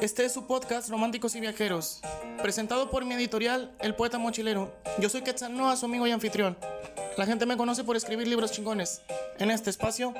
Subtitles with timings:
[0.00, 2.00] Este es su podcast Románticos y Viajeros,
[2.42, 4.74] presentado por mi editorial El Poeta Mochilero.
[4.98, 6.58] Yo soy Quetzal Noa, su amigo y anfitrión.
[7.16, 9.00] La gente me conoce por escribir libros chingones.
[9.38, 10.12] En este espacio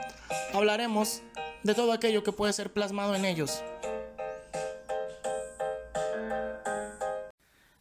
[0.52, 1.22] hablaremos
[1.62, 3.62] de todo aquello que puede ser plasmado en ellos.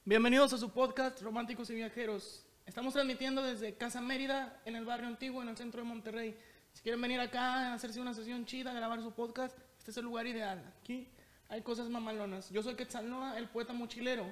[0.04, 2.46] Bienvenidos a su podcast Románticos y Viajeros.
[2.66, 6.38] Estamos transmitiendo desde Casa Mérida, en el barrio antiguo, en el centro de Monterrey.
[6.74, 10.06] Si quieren venir acá a hacerse una sesión chida, grabar su podcast, este es el
[10.06, 10.64] lugar ideal.
[10.80, 11.10] Aquí
[11.50, 12.50] hay cosas mamalonas.
[12.52, 14.26] Yo soy Quetzalnoa, el poeta mochilero.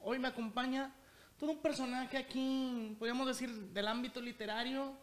[0.00, 0.94] Hoy me acompaña
[1.40, 4.96] todo un personaje aquí, podríamos decir, del ámbito literario.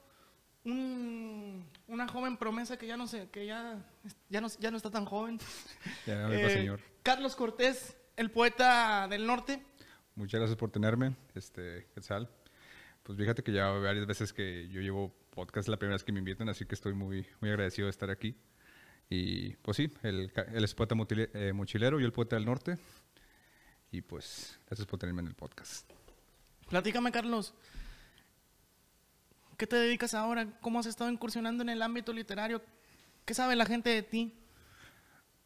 [0.63, 3.77] Un- una joven promesa que ya no sé, que ya,
[4.29, 5.37] ya, no, ya no está tan joven.
[6.05, 6.79] Ya, Eh, señor.
[7.03, 9.61] Carlos Cortés, el poeta del norte.
[10.15, 12.29] Muchas gracias por tenerme, este, Quetzal.
[13.03, 16.19] Pues fíjate que ya varias veces que yo llevo podcast, la primera vez que me
[16.19, 18.37] invitan, así que estoy muy, muy agradecido de estar aquí.
[19.09, 22.45] Y pues sí, el, ca- él es poeta motile- eh, mochilero, yo el poeta del
[22.45, 22.77] norte.
[23.91, 25.89] Y pues, gracias por tenerme en el podcast.
[26.69, 27.53] Platícame, Carlos.
[29.57, 30.47] ¿Qué te dedicas ahora?
[30.61, 32.61] ¿Cómo has estado incursionando en el ámbito literario?
[33.25, 34.33] ¿Qué sabe la gente de ti?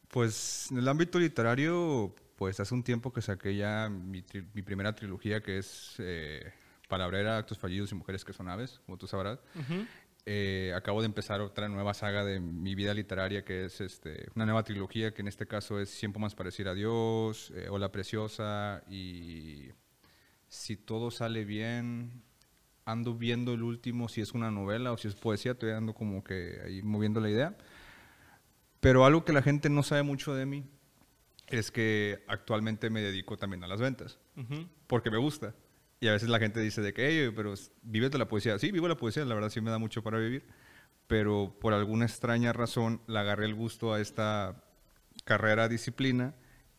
[0.08, 4.62] Pues en el ámbito literario, pues hace un tiempo que saqué ya mi, tri- mi
[4.62, 6.52] primera trilogía, que es eh,
[6.88, 9.40] Palabrera, Actos Fallidos y Mujeres que son Aves, como tú sabrás.
[10.26, 14.46] Eh, acabo de empezar otra nueva saga de mi vida literaria, que es este, una
[14.46, 18.82] nueva trilogía, que en este caso es Siempre más parecer a Dios, eh, Hola Preciosa
[18.88, 19.68] y
[20.48, 22.22] Si todo sale bien,
[22.86, 26.24] ando viendo el último, si es una novela o si es poesía, estoy ando como
[26.24, 27.56] que ahí moviendo la idea.
[28.80, 30.64] Pero algo que la gente no sabe mucho de mí
[31.48, 34.18] es que actualmente me dedico también a las ventas,
[34.86, 35.54] porque me gusta.
[36.04, 38.58] Y a veces la gente dice de que, "Ey, pero vives de la poesía.
[38.58, 40.44] Sí, vivo la poesía, la verdad sí me da mucho para vivir,
[41.06, 44.62] pero por alguna extraña razón le agarré el gusto a esta
[45.24, 46.34] carrera, disciplina,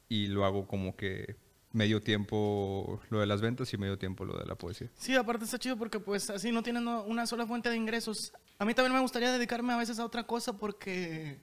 [0.10, 1.38] y lo hago como que
[1.72, 4.92] medio tiempo lo de las ventas y medio tiempo lo de la poesía.
[4.94, 8.32] Sí, aparte está chido porque pues así no tienen una sola fuente de ingresos.
[8.60, 11.40] A mí también me gustaría dedicarme a veces a otra cosa porque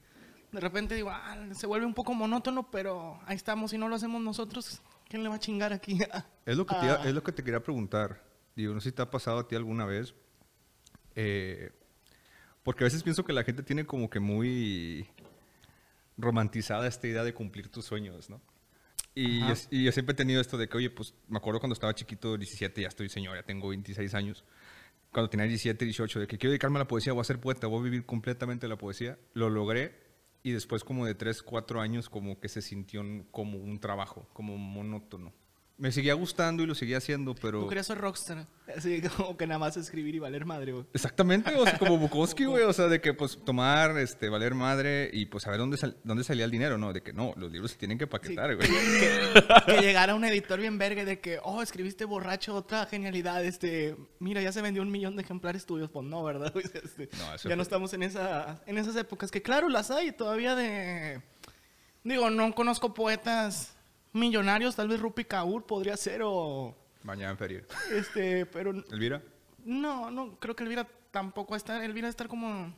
[0.53, 3.73] de repente digo, ah, se vuelve un poco monótono, pero ahí estamos.
[3.73, 4.81] Si no lo hacemos nosotros,
[5.13, 5.99] ¿quién le va a chingar aquí?
[6.47, 7.03] Es lo que, te, Ah.
[7.05, 8.21] es lo que te quería preguntar.
[8.57, 10.15] Digo, no sé si te ha pasado a ti alguna vez.
[11.15, 11.71] eh,
[12.65, 15.07] porque a veces pienso que la gente tiene como que muy
[16.17, 18.41] romantizada esta idea de cumplir tus sueños, ¿no?
[19.15, 21.75] Y, es- y yo siempre he tenido esto de que, oye, pues me acuerdo cuando
[21.75, 24.45] estaba chiquito, 17, ya estoy señor, ya tengo 26 años.
[25.13, 27.67] Cuando tenía 17, 18, de que quiero dedicarme a la poesía, voy a ser poeta,
[27.67, 29.19] voy a vivir completamente la poesía.
[29.35, 30.02] Lo logré
[30.43, 34.57] y después como de 3, 4 años como que se sintió como un trabajo, como
[34.59, 35.33] monótono.
[35.79, 37.61] Me seguía gustando y lo seguía haciendo, pero...
[37.63, 38.47] Tú querías ser rockstar.
[38.77, 40.85] Así como que nada más escribir y valer madre, güey.
[40.93, 45.11] Exactamente, o sea, como Bukowski, güey, o sea, de que pues tomar, este, valer madre
[45.13, 46.93] y pues saber dónde, sal- dónde salía el dinero, ¿no?
[46.93, 48.69] De que no, los libros se tienen que paquetar, güey.
[48.69, 53.97] que, que llegara un editor bien verga de que, oh, escribiste borracho, otra genialidad, este,
[54.21, 56.53] mira, ya se vendió un millón de ejemplares tuyos, pues no, ¿verdad?
[56.63, 60.13] Este, No, eso ya no estamos en, esa, en esas épocas, que claro, las hay
[60.13, 61.23] todavía de,
[62.05, 63.75] digo, no conozco poetas
[64.13, 67.63] millonarios, tal vez Rupi Kaur podría ser, o, Mañana feria.
[67.93, 69.23] este, pero Elvira,
[69.65, 72.73] no, no, creo que Elvira tampoco está, Elvira estar como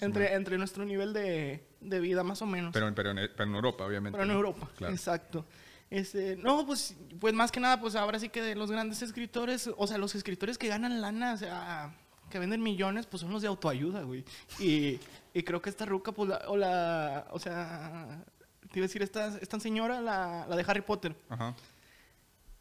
[0.00, 2.72] entre, entre nuestro nivel de, de vida, más o menos.
[2.72, 4.16] pero, pero, en, pero en Europa, obviamente.
[4.16, 4.34] Pero en ¿no?
[4.34, 4.94] Europa, Claro.
[4.94, 5.44] exacto.
[5.90, 9.68] Este, no, pues, pues más que nada, pues ahora sí que de los grandes escritores,
[9.76, 11.94] o sea, los escritores que ganan lana, o sea,
[12.30, 14.24] que venden millones, pues son los de autoayuda, güey.
[14.58, 14.98] Y,
[15.34, 18.24] y creo que esta ruca, pues, la, o la, o sea,
[18.72, 21.14] te iba a decir, esta, esta señora, la, la de Harry Potter.
[21.28, 21.54] Ajá.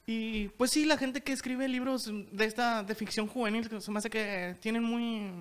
[0.05, 3.91] Y pues sí, la gente que escribe libros de esta, de ficción juvenil, que se
[3.91, 5.31] me hace que tienen muy,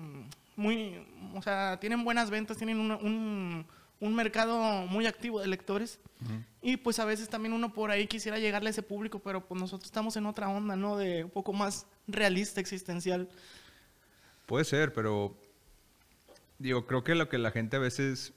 [0.55, 3.65] muy, o sea, tienen buenas ventas, tienen un,
[4.01, 5.99] un mercado muy activo de lectores.
[6.61, 9.59] Y pues a veces también uno por ahí quisiera llegarle a ese público, pero pues
[9.59, 10.97] nosotros estamos en otra onda, ¿no?
[10.97, 13.29] De un poco más realista, existencial.
[14.45, 15.35] Puede ser, pero
[16.59, 18.33] digo, creo que lo que la gente a veces,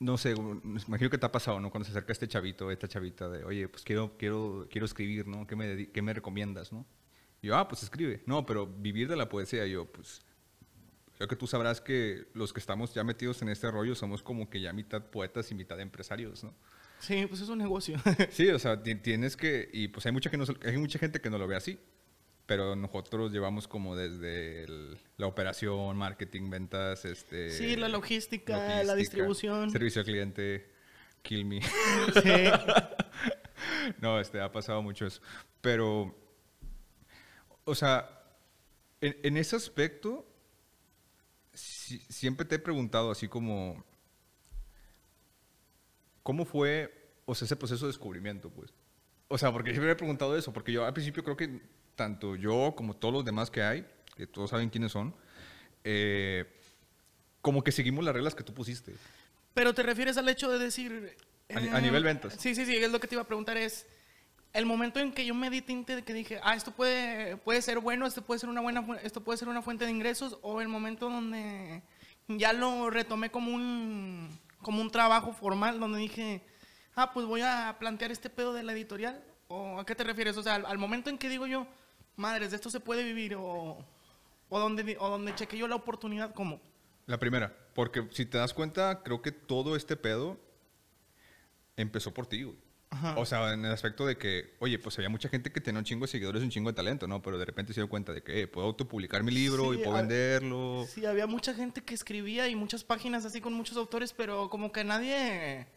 [0.00, 1.70] no sé, me imagino que te ha pasado, ¿no?
[1.70, 5.46] Cuando se acerca este chavito, esta chavita de, oye, pues quiero, quiero, quiero escribir, ¿no?
[5.46, 6.86] ¿Qué me, qué me recomiendas, no?
[7.42, 8.22] Y yo, ah, pues escribe.
[8.26, 10.22] No, pero vivir de la poesía, yo, pues,
[11.16, 14.48] creo que tú sabrás que los que estamos ya metidos en este rollo somos como
[14.50, 16.54] que ya mitad poetas y mitad empresarios, ¿no?
[16.98, 17.96] Sí, pues es un negocio.
[18.30, 21.20] Sí, o sea, ti- tienes que, y pues hay mucha, que no, hay mucha gente
[21.20, 21.78] que no lo ve así,
[22.50, 27.48] pero nosotros llevamos como desde el- la operación, marketing, ventas, este...
[27.50, 29.70] Sí, la logística, la distribución.
[29.70, 30.68] Servicio al cliente,
[31.22, 31.62] kill me.
[31.62, 32.50] Sí.
[34.00, 35.22] no, este, ha pasado mucho eso.
[35.60, 36.12] Pero,
[37.62, 38.20] o sea,
[39.00, 40.26] en, en ese aspecto,
[41.54, 43.84] si- siempre te he preguntado así como,
[46.24, 48.72] ¿cómo fue, o sea, ese proceso de descubrimiento, pues?
[49.28, 51.60] O sea, porque yo me he preguntado eso, porque yo al principio creo que
[52.00, 53.86] tanto yo como todos los demás que hay,
[54.16, 55.14] que todos saben quiénes son,
[55.84, 56.46] eh,
[57.42, 58.94] como que seguimos las reglas que tú pusiste.
[59.52, 61.14] Pero te refieres al hecho de decir...
[61.54, 62.36] A, a nivel ventas.
[62.38, 63.86] Sí, sí, sí, es lo que te iba a preguntar, es
[64.54, 67.60] el momento en que yo me di tinte de que dije, ah, esto puede, puede
[67.60, 70.62] ser bueno, esto puede ser una buena, esto puede ser una fuente de ingresos, o
[70.62, 71.82] el momento donde
[72.28, 76.40] ya lo retomé como un, como un trabajo formal, donde dije,
[76.94, 80.38] ah, pues voy a plantear este pedo de la editorial, o a qué te refieres,
[80.38, 81.66] o sea, al, al momento en que digo yo,
[82.16, 83.78] madres, de esto se puede vivir, o,
[84.48, 86.60] o donde, o donde chequé yo la oportunidad, como,
[87.06, 90.38] La primera, porque si te das cuenta, creo que todo este pedo
[91.76, 92.56] empezó por ti, güey.
[92.92, 93.16] Ajá.
[93.18, 95.84] O sea, en el aspecto de que, oye, pues había mucha gente que tenía un
[95.84, 97.22] chingo de seguidores, un chingo de talento, ¿no?
[97.22, 99.84] Pero de repente se dio cuenta de que eh, puedo autopublicar mi libro Sí, y
[99.84, 100.84] puedo a- venderlo.
[100.88, 104.72] Sí, había mucha gente que escribía y muchas páginas así con muchos autores, pero como
[104.72, 105.68] que nadie,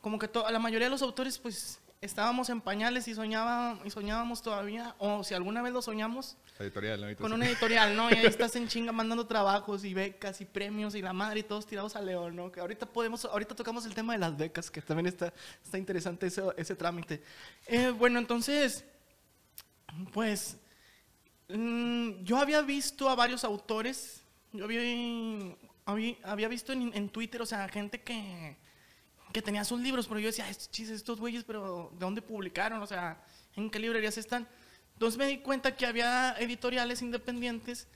[0.00, 3.90] como que to- la mayoría de los autores pues estábamos en pañales y soñaba, y
[3.90, 7.16] soñábamos todavía, o si alguna vez lo soñamos, La editorial, ¿no?
[7.16, 8.10] Con una editorial, ¿no?
[8.10, 11.42] Y ahí estás en chinga mandando trabajos y becas y premios y la madre y
[11.42, 12.52] todos tirados a león, ¿no?
[12.52, 16.28] Que ahorita podemos, ahorita tocamos el tema de las becas, que también está, está interesante
[16.28, 17.22] ese, ese trámite.
[17.66, 18.84] Eh, bueno, entonces,
[20.12, 20.56] pues,
[21.48, 24.22] mm, yo había visto a varios autores,
[24.52, 24.80] yo había,
[25.84, 28.56] había, había visto en, en Twitter, o sea, gente que,
[29.38, 32.82] que tenía sus libros, pero yo decía, estos chis, estos güeyes, pero ¿de dónde publicaron?
[32.82, 33.22] O sea,
[33.54, 34.48] ¿en qué librerías están?
[34.94, 37.86] Entonces me di cuenta que había editoriales independientes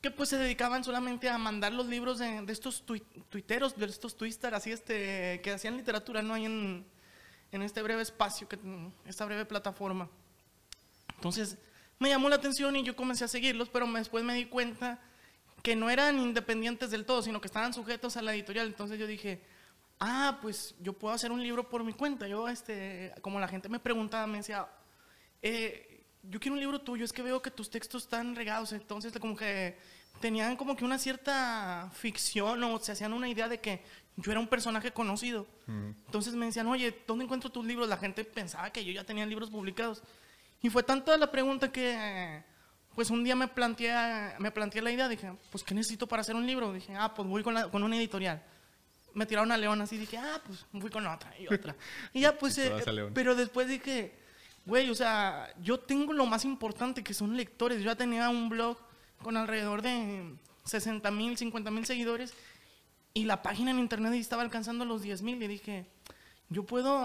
[0.00, 3.86] que pues se dedicaban solamente a mandar los libros de, de estos tui- tuiteros, de
[3.86, 6.34] estos twister, así este, que hacían literatura, ¿no?
[6.34, 6.86] Ahí en,
[7.50, 8.56] en este breve espacio, que,
[9.04, 10.08] esta breve plataforma.
[11.16, 11.58] Entonces
[11.98, 15.00] me llamó la atención y yo comencé a seguirlos, pero después me di cuenta
[15.64, 18.68] que no eran independientes del todo, sino que estaban sujetos a la editorial.
[18.68, 19.40] Entonces yo dije,
[20.00, 22.26] ah, pues yo puedo hacer un libro por mi cuenta.
[22.28, 24.66] Yo, este, como la gente me preguntaba, me decía,
[25.42, 29.12] eh, yo quiero un libro tuyo, es que veo que tus textos están regados, entonces
[29.18, 29.76] como que
[30.20, 33.82] tenían como que una cierta ficción o se hacían una idea de que
[34.16, 35.46] yo era un personaje conocido.
[36.06, 37.88] Entonces me decían, oye, ¿dónde encuentro tus libros?
[37.88, 40.02] La gente pensaba que yo ya tenía libros publicados.
[40.60, 42.42] Y fue tanta la pregunta que,
[42.96, 43.94] pues un día me planteé,
[44.40, 46.72] me planteé la idea, dije, pues ¿qué necesito para hacer un libro?
[46.72, 48.42] Dije, ah, pues voy con, la- con una editorial.
[49.14, 51.74] Me tiraron a León así, dije, ah, pues fui con otra y otra.
[52.12, 54.14] Y ya pues, Y eh, pero después dije,
[54.64, 57.78] güey, o sea, yo tengo lo más importante que son lectores.
[57.78, 58.78] Yo ya tenía un blog
[59.22, 60.34] con alrededor de
[60.64, 62.34] 60 mil, 50 mil seguidores
[63.14, 65.42] y la página en internet estaba alcanzando los 10 mil.
[65.42, 65.86] Y dije,
[66.48, 67.02] yo puedo,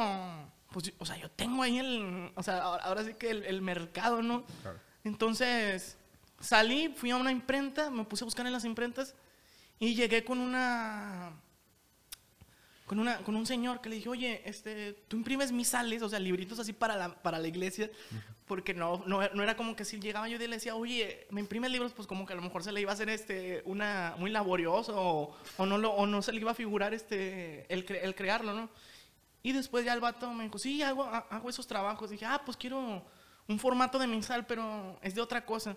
[0.71, 3.61] pues, o sea, yo tengo ahí el, o sea, ahora, ahora sí que el, el
[3.61, 4.43] mercado, ¿no?
[4.61, 4.79] Claro.
[5.03, 5.97] Entonces,
[6.39, 9.15] salí, fui a una imprenta, me puse a buscar en las imprentas
[9.79, 11.31] y llegué con una
[12.85, 16.19] con, una, con un señor que le dije, oye, este, tú imprimes misales, o sea,
[16.19, 17.89] libritos así para la, para la iglesia,
[18.45, 21.39] porque no, no, no era como que si llegaba yo y le decía, oye, me
[21.41, 24.15] imprimes libros, pues como que a lo mejor se le iba a hacer este, una,
[24.17, 27.85] muy laborioso o, o no, lo, o no se le iba a figurar este, el,
[27.85, 28.69] cre- el crearlo, ¿no?
[29.41, 32.09] Y después ya el vato me dijo, sí, hago, ha- hago esos trabajos.
[32.09, 33.03] dije, ah, pues quiero
[33.47, 35.75] un formato de misal, pero es de otra cosa.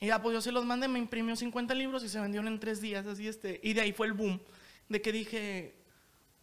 [0.00, 2.58] Y ya, pues yo se los mandé, me imprimió 50 libros y se vendieron en
[2.60, 3.60] tres días, así este.
[3.62, 4.40] Y de ahí fue el boom,
[4.88, 5.74] de que dije,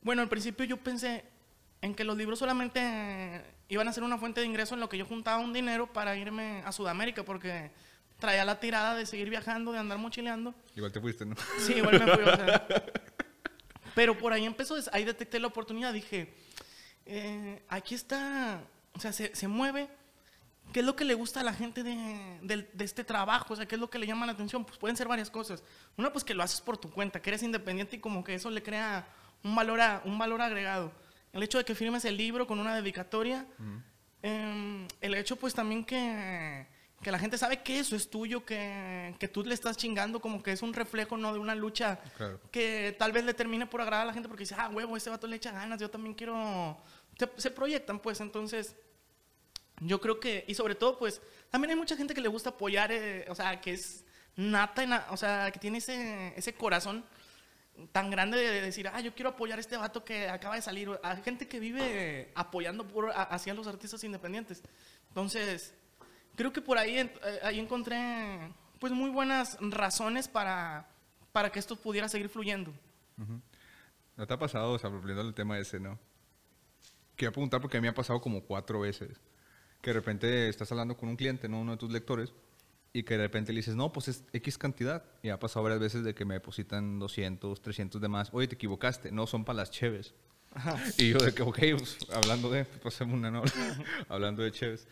[0.02, 1.24] bueno, al principio yo pensé
[1.82, 4.98] en que los libros solamente iban a ser una fuente de ingreso en lo que
[4.98, 7.72] yo juntaba un dinero para irme a Sudamérica, porque
[8.20, 10.54] traía la tirada de seguir viajando, de andar mochileando.
[10.76, 11.36] Igual te fuiste, ¿no?
[11.60, 12.68] Sí, igual me fui, o sea.
[13.96, 16.34] Pero por ahí empezó, ahí detecté la oportunidad, dije,
[17.06, 18.62] eh, aquí está,
[18.94, 19.90] o sea, se, se mueve.
[20.74, 23.54] ¿Qué es lo que le gusta a la gente de, del- de este trabajo?
[23.54, 24.64] O sea, ¿qué es lo que le llama la atención?
[24.64, 25.64] Pues pueden ser varias cosas.
[25.98, 28.52] Una, pues que lo haces por tu cuenta, que eres independiente y como que eso
[28.52, 29.08] le crea
[29.44, 30.92] un valor, a- un valor agregado.
[31.34, 33.46] El hecho de que firmes el libro con una dedicatoria.
[34.22, 36.68] em, el hecho, pues también que,
[37.02, 40.44] que la gente sabe que eso es tuyo, que, que tú le estás chingando, como
[40.44, 41.32] que es un reflejo, ¿no?
[41.32, 42.42] De una lucha Claro.
[42.52, 45.10] que tal vez le termine por agradar a la gente porque dice, ah, huevo, ese
[45.10, 46.78] vato le echa ganas, yo también quiero...
[47.18, 48.76] Se, se proyectan, pues, entonces,
[49.82, 52.92] yo creo que, y sobre todo, pues, también hay mucha gente que le gusta apoyar,
[52.92, 54.04] eh, o sea, que es
[54.36, 57.06] nata, o sea, que tiene ese, ese corazón
[57.92, 60.62] tan grande de, de decir, ah, yo quiero apoyar a este vato que acaba de
[60.62, 60.90] salir.
[61.04, 64.64] Hay gente que vive apoyando por, hacia los artistas independientes.
[65.10, 65.74] Entonces,
[66.36, 70.88] creo que por ahí, eh, ahí encontré, pues, muy buenas razones para,
[71.32, 72.74] para que esto pudiera seguir fluyendo.
[74.16, 76.00] ¿No te ha pasado, o sea, volviendo al tema ese, no?
[77.16, 79.20] Quiero preguntar porque a mí me ha pasado como cuatro veces.
[79.82, 81.60] Que de repente estás hablando con un cliente, ¿no?
[81.60, 82.34] Uno de tus lectores,
[82.94, 85.04] y que de repente le dices, no, pues es X cantidad.
[85.22, 88.30] Y ha pasado varias veces de que me depositan 200, 300 de más.
[88.34, 89.12] Oye, te equivocaste.
[89.12, 90.14] No, son para las cheves.
[90.98, 93.44] Y yo de que, ok, pues, hablando de, pues una, ¿no?
[94.10, 94.88] hablando de Chévez.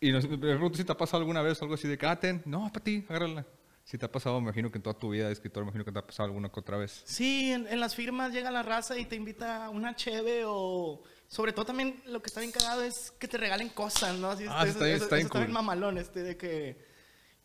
[0.00, 2.18] Y nos, me pregunto si te ha pasado alguna vez algo así de que, ah,
[2.18, 3.46] ten, no, para ti, agárrala.
[3.84, 5.84] Si te ha pasado, me imagino que en toda tu vida de escritor, me imagino
[5.84, 7.02] que te ha pasado alguna que otra vez.
[7.04, 11.02] Sí, en, en las firmas llega la raza y te invita a una cheve o...
[11.28, 14.30] Sobre todo también lo que está bien cagado es que te regalen cosas, ¿no?
[14.30, 15.54] Así, Ah, eso- está bien- eso- está bien eso bien cool.
[15.54, 16.91] mamalón, este, de que...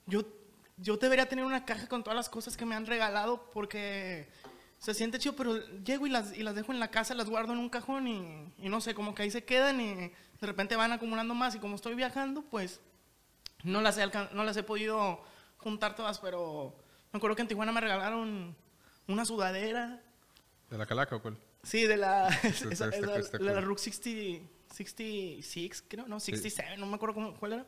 [0.08, 0.24] Yo,
[0.78, 4.28] yo debería tener una caja con todas las cosas que me han regalado porque
[4.80, 7.54] se siente chido, pero llego y las, y las dejo en la casa, las guardo
[7.54, 10.14] en un cajón y, y no sé, como que ahí se quedan y de
[10.48, 12.80] repente van acumulando más y como estoy viajando, pues
[13.64, 15.22] no las he, alcan- no las he podido
[15.58, 16.76] juntar todas, pero
[17.12, 18.56] me acuerdo que en Tijuana me regalaron
[19.08, 20.02] una sudadera.
[20.70, 21.38] ¿De la calaca o cuál?
[21.64, 23.64] Sí, de la, esa- esa- la cool.
[23.64, 27.66] RUC 60, 66, creo, no, 67, no me acuerdo cómo, cuál era.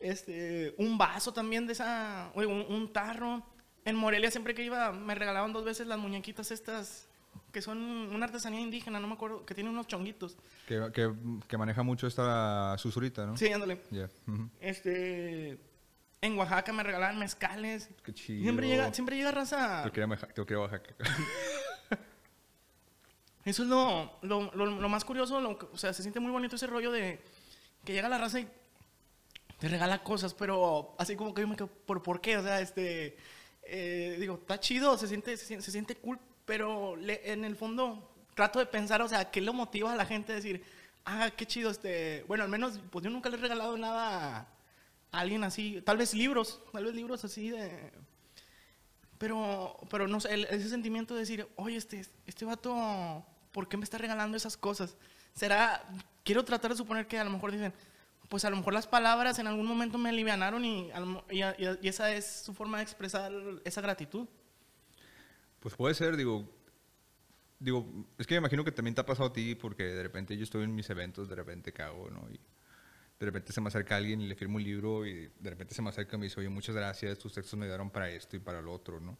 [0.00, 3.42] Este, un vaso también de esa, oye, un, un tarro.
[3.84, 7.06] En Morelia siempre que iba me regalaban dos veces las muñequitas estas
[7.52, 10.36] que son una artesanía indígena, no me acuerdo, que tienen unos chonguitos.
[10.66, 11.12] Que, que,
[11.48, 13.36] que maneja mucho esta susurita, ¿no?
[13.36, 13.80] Sí, ándale.
[14.60, 15.58] Este,
[16.20, 17.88] en Oaxaca me regalaban mezcales.
[18.04, 18.42] Qué chido.
[18.42, 19.82] Siempre llega, siempre llega raza.
[19.84, 20.94] Te quería, te quería Oaxaca.
[23.44, 26.66] Eso es lo, lo, lo- lo más curioso, o sea, se siente muy bonito ese
[26.66, 27.20] rollo de
[27.84, 28.48] que llega la raza y
[29.60, 32.38] te regala cosas, pero así como que yo me quedo, ¿por, por qué?
[32.38, 33.14] O sea, este,
[33.62, 39.02] eh, digo, está chido, se siente, se, cool, pero en el fondo trato de pensar,
[39.02, 40.64] o sea, ¿qué lo motiva a la gente a decir,
[41.04, 44.48] ah, qué chido, este, bueno, al menos, pues yo nunca le he regalado nada
[45.12, 47.92] a alguien así, tal vez libros, tal vez libros así de...
[49.18, 53.84] Pero, pero no sé, ese sentimiento de decir, oye, este, este vato, ¿por qué me
[53.84, 54.96] está regalando esas cosas?
[55.34, 55.84] Será,
[56.24, 57.74] quiero tratar de suponer que a lo mejor dicen,
[58.30, 60.88] pues a lo mejor las palabras en algún momento me alivianaron y,
[61.82, 63.32] esa es su forma de expresar
[63.64, 64.28] esa gratitud.
[65.58, 66.48] Pues puede ser, digo.
[67.58, 70.34] Digo, es que me imagino que también te ha pasado a ti porque de repente
[70.36, 72.26] yo estoy en mis eventos, de repente cago, ¿no?
[72.30, 72.38] Y
[73.18, 75.82] de repente se me acerca alguien y le firmo un libro y de repente se
[75.82, 78.38] me acerca y me dice, oye, muchas gracias, tus textos me ayudaron para esto y
[78.38, 79.18] para lo otro, ¿no?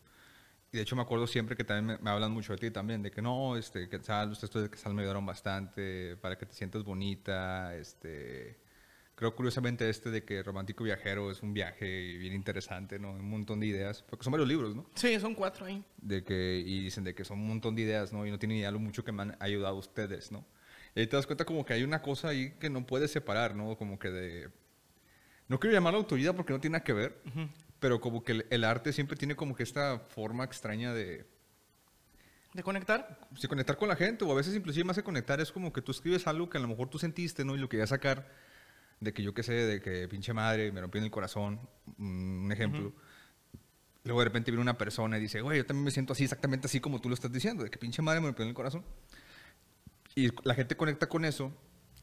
[0.73, 3.11] Y de hecho me acuerdo siempre que también me, hablan mucho de ti también, de
[3.11, 6.55] que no, este, que los textos de que sal me ayudaron bastante, para que te
[6.55, 8.70] sientas bonita, este...
[9.21, 13.11] Creo curiosamente este de que Romántico Viajero es un viaje bien interesante, ¿no?
[13.13, 14.87] Un montón de ideas, porque son varios libros, ¿no?
[14.95, 15.85] Sí, son cuatro ahí.
[15.99, 18.25] de que y dicen de que son un montón de ideas, ¿no?
[18.27, 20.47] Y no tienen idea lo mucho que me han ayudado ustedes, ¿no?
[20.95, 23.55] Y ahí te das cuenta como que hay una cosa ahí que no puedes separar,
[23.55, 23.77] ¿no?
[23.77, 24.49] Como que de
[25.49, 27.21] no quiero llamarlo autoridad porque no tiene nada que ver,
[27.79, 31.27] pero como que el, el arte siempre tiene como que esta forma extraña de
[32.55, 33.21] ¿De conectar?
[33.37, 35.83] sí, conectar con la gente o a veces inclusive más que conectar es como que
[35.83, 37.55] tú escribes algo que a lo mejor tú sentiste, ¿no?
[37.55, 38.27] Y lo querías sacar
[39.01, 41.61] de que yo qué sé, de que pinche madre me rompió en el corazón,
[41.97, 42.93] mm, un ejemplo.
[44.05, 46.67] Luego de repente viene una persona y dice, güey, yo también me siento así, exactamente
[46.67, 48.85] así como tú lo estás diciendo, de que pinche madre me rompió en el corazón.
[50.15, 51.53] Y la gente conecta con eso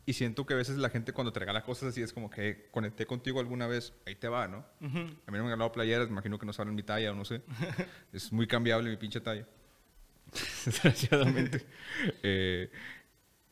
[0.05, 2.69] y siento que a veces la gente cuando te regala cosas así es como que
[2.71, 4.65] conecté contigo alguna vez, ahí te va, ¿no?
[4.79, 7.15] A mí no me han regalado playeras, me imagino que no saben mi talla o
[7.15, 7.41] no sé.
[8.13, 9.45] es muy cambiable mi pinche talla.
[10.65, 11.65] Desgraciadamente.
[12.23, 12.71] Eh,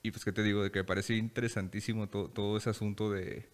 [0.08, 0.64] y pues, ¿qué te digo?
[0.64, 3.50] De que me parece interesantísimo todo, todo ese asunto de,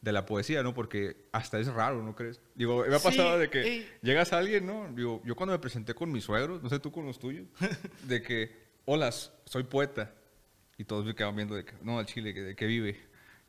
[0.00, 0.72] de la poesía, ¿no?
[0.74, 2.40] Porque hasta es raro, ¿no crees?
[2.54, 3.88] Digo, me ha Sí, pasado de que ey.
[4.02, 4.88] llegas a alguien, ¿no?
[4.94, 7.46] Digo, yo cuando me presenté con mis suegros, no sé tú con los tuyos,
[8.06, 8.52] de que,
[8.86, 10.14] hola, soy poeta.
[10.78, 12.98] Y todos me quedaban viendo de que, no, al chile, ¿de qué vive?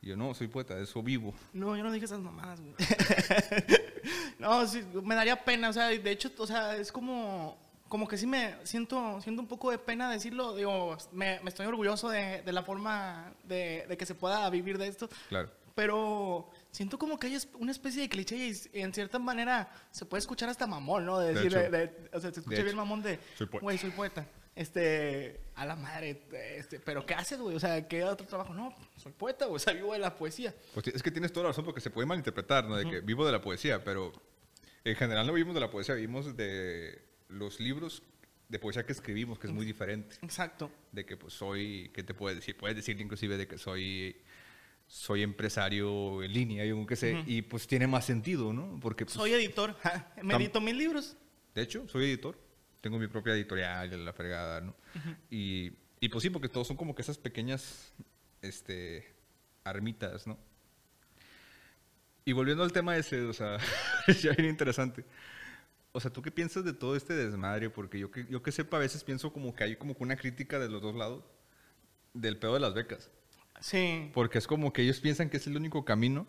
[0.02, 1.34] Y yo, no, soy poeta, de eso vivo.
[1.54, 2.74] No, yo no dije esas mamadas, güey.
[4.40, 7.58] no, sí, me daría pena, o sea, de hecho, o sea, es como,
[7.92, 11.66] como que sí me siento, siento un poco de pena decirlo, digo, me, me estoy
[11.66, 15.52] orgulloso de, de la forma de, de que se pueda vivir de esto, Claro.
[15.76, 20.20] pero siento como que hay una especie de cliché y en cierta manera se puede
[20.20, 21.20] escuchar hasta mamón, ¿no?
[21.20, 22.78] De De decir, de- o sea, se escucha bien hecho.
[22.78, 23.20] mamón de,
[23.62, 24.26] güey, soy poeta.
[24.56, 26.24] Este, a la madre,
[26.58, 27.56] este, pero ¿qué haces, güey?
[27.56, 28.54] O sea, ¿qué otro trabajo?
[28.54, 30.54] No, soy poeta, güey, o sea, vivo de la poesía.
[30.74, 32.76] Pues es que tienes toda la razón porque se puede malinterpretar, ¿no?
[32.78, 34.12] De que vivo de la poesía, pero
[34.84, 38.04] en general no vivimos de la poesía, vivimos de los libros
[38.50, 40.18] de poesía que escribimos, que es muy diferente.
[40.22, 40.72] Exacto.
[40.92, 42.58] De que pues soy, ¿qué te puedes decir?
[42.58, 44.16] Puedes decir inclusive de que soy
[44.88, 48.78] soy empresario en línea, yo qué sé, y pues tiene más sentido, ¿no?
[48.82, 49.74] Porque pues, Soy editor,
[50.22, 51.16] me edito mis libros.
[51.56, 52.38] de hecho, soy editor,
[52.82, 54.76] tengo mi propia editorial, la fregada, ¿no?
[55.30, 55.72] y,
[56.02, 57.94] y pues sí, porque todos son como que esas pequeñas,
[58.42, 59.14] este,
[59.64, 60.38] armitas, ¿no?
[62.26, 63.60] Y volviendo al tema ese, o sea,
[64.22, 65.06] ya bien interesante.
[65.94, 67.70] O sea, ¿tú qué piensas de todo este desmadre?
[67.70, 70.58] Porque yo que, yo que sepa, a veces pienso como que hay como una crítica
[70.60, 71.24] de los dos lados
[72.14, 73.10] del pedo de las becas.
[73.60, 74.10] Sí.
[74.14, 76.28] Porque es como que ellos piensan que es el único camino.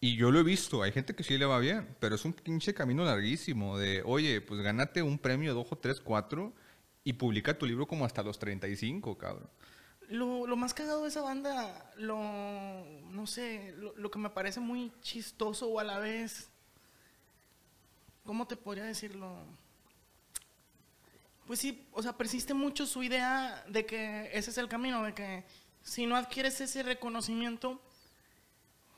[0.00, 2.34] Y yo lo he visto, hay gente que sí le va bien, pero es un
[2.34, 6.52] pinche camino larguísimo de, oye, pues gánate un premio de ojo, tres, cuatro,
[7.02, 9.48] Y publica tu libro como hasta los 35, cabrón.
[10.08, 12.18] Lo, lo más cagado de esa banda, lo,
[13.10, 16.50] no sé, lo, lo que me parece muy chistoso o a la vez,
[18.26, 19.34] ¿cómo te podría decirlo?
[21.46, 25.14] Pues sí, o sea, persiste mucho su idea de que ese es el camino, de
[25.14, 25.44] que
[25.82, 27.80] si no adquieres ese reconocimiento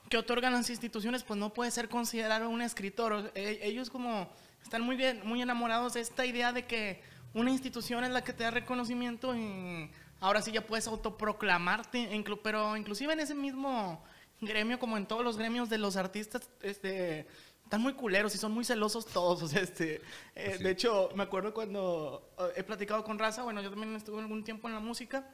[0.09, 3.31] que otorgan las instituciones, pues no puedes ser considerado un escritor.
[3.35, 4.31] E- Ellos como
[4.63, 7.03] están muy bien, muy enamorados de esta idea de que
[7.35, 12.09] una institución es la que te da reconocimiento y ahora sí ya puedes autoproclamarte,
[12.43, 14.03] pero inclusive en ese mismo
[14.41, 17.27] gremio, como en todos los gremios de los artistas, este,
[17.69, 19.43] están muy culeros y son muy celosos todos.
[19.43, 20.01] O sea, este,
[20.35, 20.65] eh, Sí.
[20.65, 24.43] de hecho, me acuerdo cuando eh, he platicado con Raza, bueno, yo también estuve algún
[24.43, 25.29] tiempo en la música,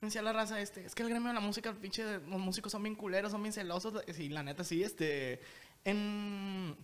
[0.00, 2.72] me decía la raza, este, es que el gremio de la música, pinche, los músicos
[2.72, 5.40] son bien culeros, son bien celosos, y la neta sí, este,
[5.84, 6.76] en...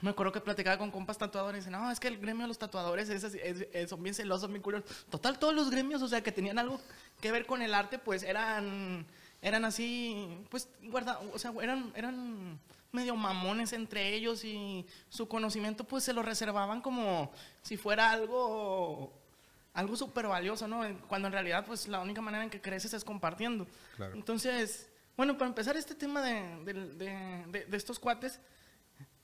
[0.00, 2.48] Me acuerdo que platicaba con compas tatuadores y dicen, no, es que el gremio de
[2.48, 4.88] los tatuadores es es- es- son bien celosos, bien culeros.
[5.10, 6.80] Total, todos los gremios, o sea, que tenían algo
[7.20, 9.04] que ver con el arte, pues eran,
[9.42, 12.60] eran así, pues, guarda, o sea, eran, eran
[12.92, 17.30] medio mamones entre ellos y su conocimiento, pues, se lo reservaban como
[17.62, 19.12] si fuera algo,
[19.74, 20.82] algo súper valioso, ¿no?
[21.06, 23.66] Cuando en realidad, pues, la única manera en que creces es compartiendo.
[23.96, 24.14] Claro.
[24.14, 28.40] Entonces, bueno, para empezar este tema de, de- de- de- estos cuates,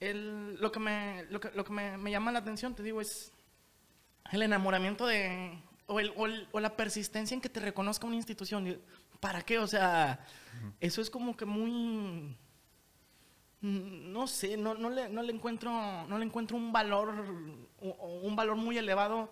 [0.01, 3.01] el- lo que, me, lo que, lo que me, me llama la atención, te digo,
[3.01, 3.33] es
[4.31, 8.17] el enamoramiento de, o, el- o el- o la persistencia en que te reconozca una
[8.17, 8.79] institución.
[9.21, 9.59] ¿Para qué?
[9.59, 10.21] O sea,
[10.81, 12.37] eso es como que muy...
[13.65, 15.71] mm, No sé, no, no, le, no, le encuentro,
[16.07, 17.15] no le encuentro un valor,
[17.81, 19.31] un valor muy elevado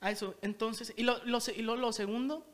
[0.00, 0.34] a eso.
[0.42, 2.46] Entonces, y lo, y lo, lo segundo,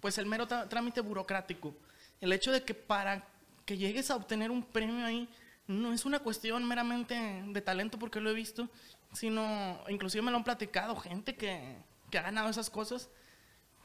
[0.00, 1.74] pues el mero trámite burocrático.
[2.20, 3.26] El hecho de que para
[3.64, 5.28] que llegues a obtener un premio ahí
[5.68, 7.14] no es una cuestión meramente
[7.46, 8.68] de talento porque lo he visto,
[9.12, 11.76] sino inclusive me lo han platicado gente que,
[12.10, 13.08] que ha ganado esas cosas,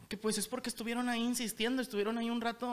[0.09, 2.67] que pues es porque estuvieron ahí insistiendo, estuvieron ahí un rato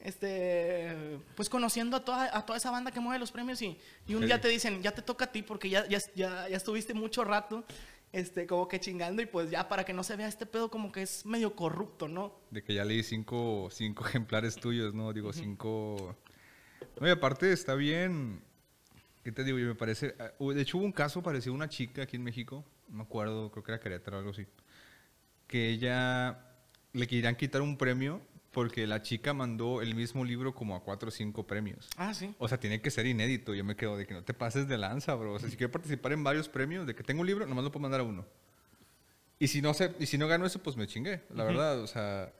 [0.00, 4.14] este pues conociendo a toda, a toda esa banda que mueve los premios y, y
[4.14, 4.26] un Sí.
[4.26, 7.24] día te dicen, ya te toca a ti porque ya, ya, ya, ya estuviste mucho
[7.24, 7.64] rato
[8.12, 10.90] este, como que chingando y pues ya para que no se vea este pedo como
[10.90, 12.34] que es medio corrupto, ¿no?
[12.50, 15.12] De que ya leí cinco, cinco ejemplares tuyos, ¿no?
[15.12, 16.16] Digo, cinco...
[17.00, 18.42] No, y aparte está bien...
[19.22, 19.58] ¿Qué te digo?
[19.58, 20.16] Yo me parece...
[20.18, 23.02] ah, De hecho hubo un caso parecido a una chica aquí en México, no me
[23.02, 24.46] acuerdo, creo que era Querétaro o algo así,
[25.46, 26.38] que ella
[26.94, 28.20] le querían quitar un premio
[28.50, 31.88] porque la chica mandó el mismo libro como a cuatro o cinco premios.
[31.96, 32.34] Ah, sí.
[32.38, 33.54] O sea, tiene que ser inédito.
[33.54, 35.34] Yo me quedo de que no te pases de lanza, bro.
[35.34, 37.70] O sea, si quiero participar en varios premios, de que tengo un libro, nomás lo
[37.70, 38.26] puedo mandar a uno.
[39.38, 41.80] Y si no, sé, y si no gano eso, pues me chingué, la verdad.
[41.80, 42.32] O sea,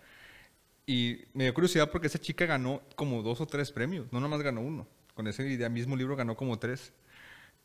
[0.84, 4.12] y me dio curiosidad porque esa chica ganó como dos o tres premios.
[4.12, 4.88] No nomás ganó uno.
[5.14, 6.92] Con ese idea, mismo libro ganó como tres.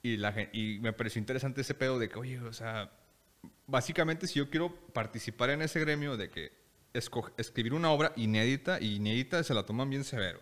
[0.03, 2.91] Y, la, y me pareció interesante ese pedo de que, oye, o sea,
[3.65, 6.64] básicamente si yo quiero participar en ese gremio de que
[7.37, 10.39] escribir una obra inédita, y inédita se la toman bien severo,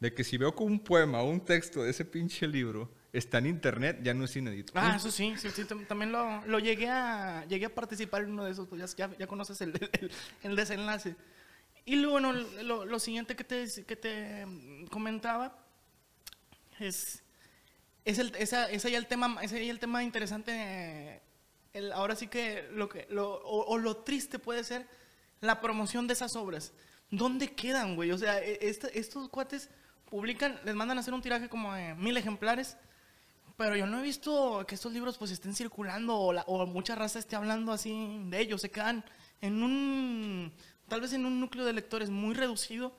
[0.00, 3.38] de que si veo que un poema o un texto de ese pinche libro está
[3.38, 4.72] en internet, ya no es inédito.
[4.74, 8.32] Ah, eso sí, sí, sí, tam- también lo, lo llegué a llegué a participar en
[8.32, 10.10] uno de esos, pues ya, ya, conoces el, el-
[10.42, 11.14] el desenlace.
[11.86, 15.56] Y luego, bueno, lo, lo siguiente que te, que te mm, comentaba
[16.80, 17.22] es,
[18.04, 21.20] es, el, esa, ese ya el tema, ese ya el tema interesante, eh,
[21.72, 24.86] el, ahora sí que lo que, lo, o, o lo triste puede ser
[25.44, 26.72] la promoción de esas obras.
[27.10, 28.10] ¿Dónde quedan, güey?
[28.12, 29.68] O sea, e- este- estos cuates
[30.10, 32.76] publican, les mandan a hacer un tiraje como de mil ejemplares,
[33.56, 36.94] pero yo no he visto que estos libros pues estén circulando o, la- o mucha
[36.94, 38.60] raza esté hablando así de ellos.
[38.60, 39.04] Se quedan
[39.40, 40.52] en un,
[40.88, 42.96] tal vez en un núcleo de lectores muy reducido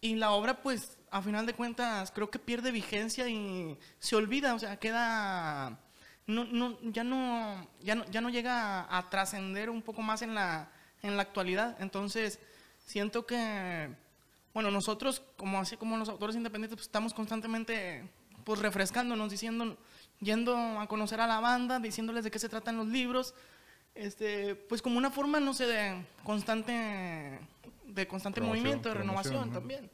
[0.00, 4.54] y la obra pues a final de cuentas creo que pierde vigencia y se olvida,
[4.54, 5.78] o sea, queda,
[6.26, 10.22] no, no, ya, no, ya, no, ya no llega a, a trascender un poco más
[10.22, 10.70] en la,
[11.02, 11.76] en la actualidad.
[11.80, 12.38] Entonces
[12.84, 13.90] siento que
[14.54, 18.08] bueno, nosotros, como así como los autores independientes, pues, estamos constantemente
[18.44, 19.78] pues refrescándonos, diciendo,
[20.20, 23.34] yendo a conocer a la banda, diciéndoles de qué se tratan los libros,
[23.94, 27.38] este, pues como una forma, no sé, de constante,
[27.86, 29.52] de constante Promoción, movimiento, de renovación ajá.
[29.52, 29.90] también.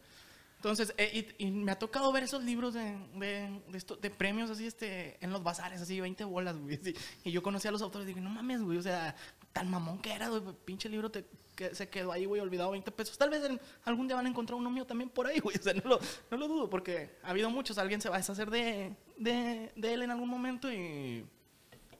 [0.56, 4.10] Entonces, eh, y, y me ha tocado ver esos libros de, de, de, esto- de
[4.10, 6.80] premios así, este, en los bazares, así, 20 bolas, güey.
[6.80, 6.94] así.
[7.22, 9.14] Y yo conocí a los autores y dije, no mames, güey, o sea,
[9.58, 11.24] tan mamón que era, güey, pinche libro te,
[11.56, 13.18] que se quedó ahí, güey, olvidado 20 pesos.
[13.18, 15.62] Tal vez en- algún día van a encontrar uno mío también por ahí, güey, o
[15.62, 15.98] sea, no lo,
[16.30, 19.92] no lo dudo, porque ha habido muchos, alguien se va a deshacer de, de, de
[19.94, 21.26] él en algún momento y,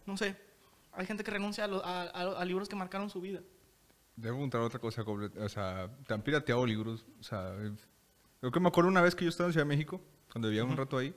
[0.07, 0.37] no sé,
[0.93, 3.41] hay gente que renuncia a, lo- a- a- a libros que marcaron su vida.
[4.15, 7.05] Debo preguntar otra cosa, o sea, ¿te han pirateado libros?
[7.21, 7.53] O sea,
[8.41, 10.01] creo que me acuerdo una vez que yo estaba en Ciudad de México,
[10.33, 11.13] cuando vivía un rato ahí,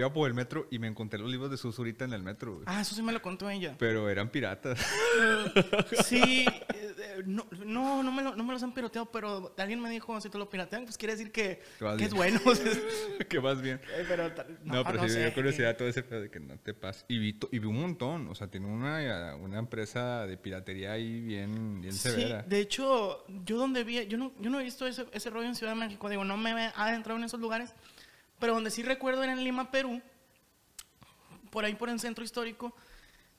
[0.00, 2.54] iba por el metro y me encontré los libros de Susurita en el metro.
[2.54, 2.64] güey.
[2.66, 3.74] Ah, eso sí me lo contó ella.
[3.78, 4.78] Pero eran piratas.
[6.04, 9.90] Sí, eh, no, no, no me, lo- no me los han pirateado, pero alguien me
[9.90, 12.40] dijo, si te lo piratean, pues quiere decir que, Que vas es bueno.
[13.28, 13.80] que más bien.
[13.96, 15.20] Eh, pero ta- No, pero sí me sé.
[15.20, 17.04] dio curiosidad todo ese pedo de que no te pases.
[17.08, 18.28] Y vi, y vi un montón.
[18.28, 22.42] O sea, tiene una, una empresa de piratería ahí bien, bien Sí, severa.
[22.42, 25.54] de hecho, yo donde vi, yo no, yo no he visto ese, ese rollo en
[25.54, 27.74] Ciudad de México, digo, no me he adentrado en esos lugares,
[28.38, 30.00] pero donde sí recuerdo era en Lima, Perú,
[31.50, 32.74] por ahí por el centro histórico,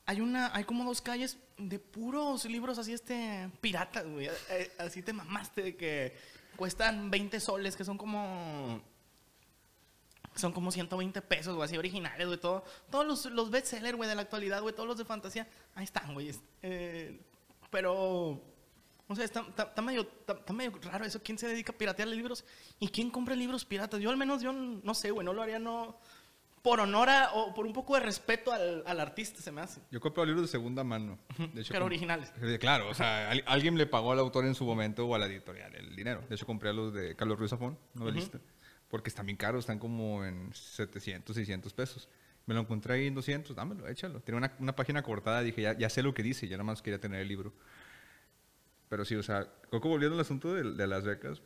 [0.06, 5.02] hay una, hay como dos calles de puros libros así este piratas, güey, eh, así
[5.02, 6.16] te mamaste de que
[6.56, 8.82] cuestan 20 soles, que son como
[10.34, 14.14] son como 120 pesos, güey, así originales, güey, todo, todos los, los bestsellers, güey, de
[14.14, 17.20] la actualidad, güey, todos los de fantasía, ahí están, güey, eh,
[17.70, 18.42] pero,
[19.10, 22.08] o sea, está, está- está medio, está, medio raro eso, ¿quién se dedica a piratear
[22.08, 22.44] libros?
[22.78, 24.00] ¿Y quién compra libros piratas?
[24.00, 25.98] Yo al menos, yo no sé, güey, no lo haría, no,
[26.62, 29.80] por honor a, o por un poco de respeto al, al artista, se me hace,
[29.90, 31.18] Yo compro libros de segunda mano.
[31.54, 32.32] De hecho, pero originales.
[32.42, 35.18] Eh, Claro, o sea, al- alguien le pagó al autor en su momento o a
[35.18, 36.22] la editorial el dinero.
[36.28, 38.38] De hecho, compré los de Carlos Ruiz Zafón, novelista,
[38.88, 42.08] porque están bien caros, están como en 700, 600 pesos.
[42.46, 44.20] Me lo encontré ahí en 200, dámelo, échalo.
[44.20, 46.82] Tiene una, una página cortada, dije, ya, ya sé lo que dice, ya nada más
[46.82, 47.52] quería tener el libro.
[48.90, 49.48] Pero sí, o sea,
[49.80, 51.40] que volviendo al asunto de, de las becas,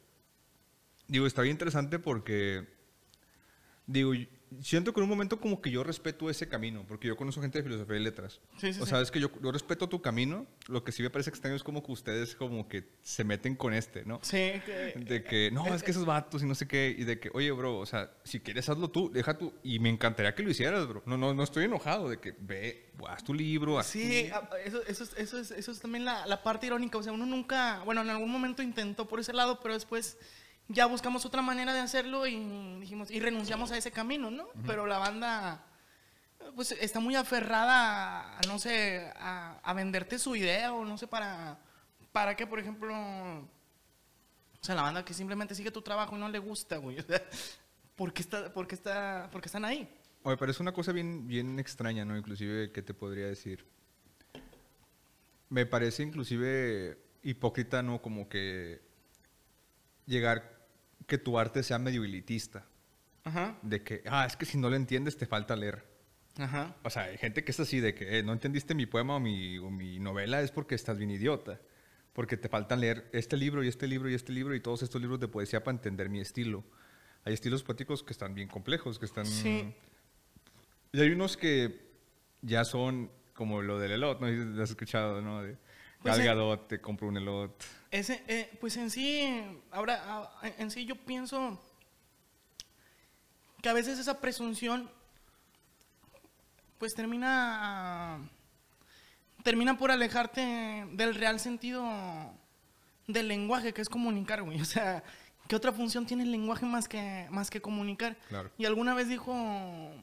[1.06, 2.66] digo, está bien interesante porque,
[3.86, 4.12] digo,
[4.62, 7.58] siento que en un momento como que yo respeto ese camino, porque yo conozco gente
[7.58, 8.40] de filosofía y letras.
[8.58, 8.90] Sí, sí, o sí.
[8.90, 11.62] sea, es que yo, yo respeto tu camino, lo que sí me parece extraño es
[11.62, 14.18] como que ustedes como que se meten con este, ¿no?
[14.22, 17.18] Sí, que, De que, no, es que esos vatos y no sé qué, y de
[17.18, 20.42] que, oye, bro, o sea, si quieres hazlo tú, deja tú, y me encantaría que
[20.42, 21.02] lo hicieras, bro.
[21.06, 24.82] No, no, no estoy enojado de que, ve, haz tu libro, haz Sí, a- eso,
[24.86, 26.98] eso, es- eso, es, eso es también la, la parte irónica.
[26.98, 30.16] O sea, uno nunca, bueno, en algún momento intentó por ese lado, pero después
[30.68, 32.36] ya buscamos otra manera de hacerlo y
[32.80, 34.48] dijimos, y renunciamos a ese camino, ¿no?
[34.66, 35.66] Pero la banda,
[36.54, 41.06] pues está muy aferrada a, no sé, a, a venderte su idea o no sé
[41.06, 41.58] para,
[42.12, 46.28] para que, por ejemplo, o sea, la banda que simplemente sigue tu trabajo y no
[46.28, 46.98] le gusta, güey.
[47.00, 47.22] O sea,
[47.96, 49.88] ¿por qué, está, por qué está, por qué están ahí?
[50.22, 52.16] Oye, pero es una cosa bien, bien extraña, ¿no?
[52.16, 53.66] Inclusive, ¿qué te podría decir?
[55.50, 58.00] Me parece inclusive hipócrita, ¿no?
[58.00, 58.80] Como que
[60.06, 60.53] llegar,
[61.06, 62.66] que tu arte sea medio elitista.
[63.24, 65.82] Ajá, De que, ah, es que si no lo entiendes te falta leer.
[66.36, 66.76] ajá.
[66.82, 69.20] O sea, hay gente que es así, de que eh, no entendiste mi poema o
[69.20, 71.60] mi, o mi novela es porque estás bien idiota.
[72.12, 75.00] Porque te faltan leer este libro y este libro y este libro y todos estos
[75.00, 76.62] libros de poesía para entender mi estilo.
[77.24, 79.26] Hay estilos poéticos que están bien complejos, que están...
[79.26, 79.74] Sí.
[80.92, 81.90] Y hay unos que
[82.42, 84.28] ya son como lo del elot, ¿no?
[84.28, 85.42] Lo has escuchado, ¿no?
[85.42, 85.56] De
[86.04, 87.64] Pues, te compro un elot.
[87.90, 91.58] Ese, eh, pues en sí, ahora, ah, en sí yo pienso
[93.62, 94.90] que a veces esa presunción,
[96.76, 98.20] pues termina,
[99.42, 101.82] termina por alejarte del real sentido
[103.06, 104.60] del lenguaje, que es comunicar, güey.
[104.60, 105.02] O sea,
[105.48, 108.18] ¿qué otra función tiene el lenguaje más que, más que comunicar?
[108.28, 108.50] Claro.
[108.58, 109.34] Y alguna vez dijo,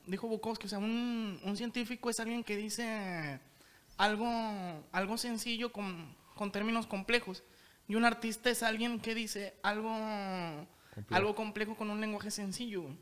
[0.07, 3.39] dijo Bukowski, o sea, un, un científico es alguien que dice
[4.03, 4.27] algo,
[4.91, 7.43] algo sencillo con, con términos complejos.
[7.87, 9.89] Y un artista es alguien que dice algo
[10.93, 11.15] Complejo.
[11.15, 12.83] algo complejo con un lenguaje sencillo.
[12.83, 12.95] güey.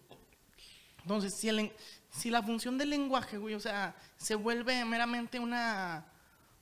[1.01, 1.71] Entonces, si, el
[2.09, 6.05] si la función del lenguaje, güey, o sea, se vuelve meramente una,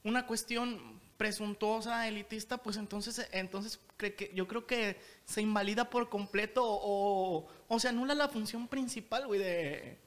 [0.04, 6.10] una cuestión presuntuosa, elitista, pues entonces, entonces cre- que, yo creo que se invalida por
[6.10, 9.98] completo o, o se anula la función principal, güey, de,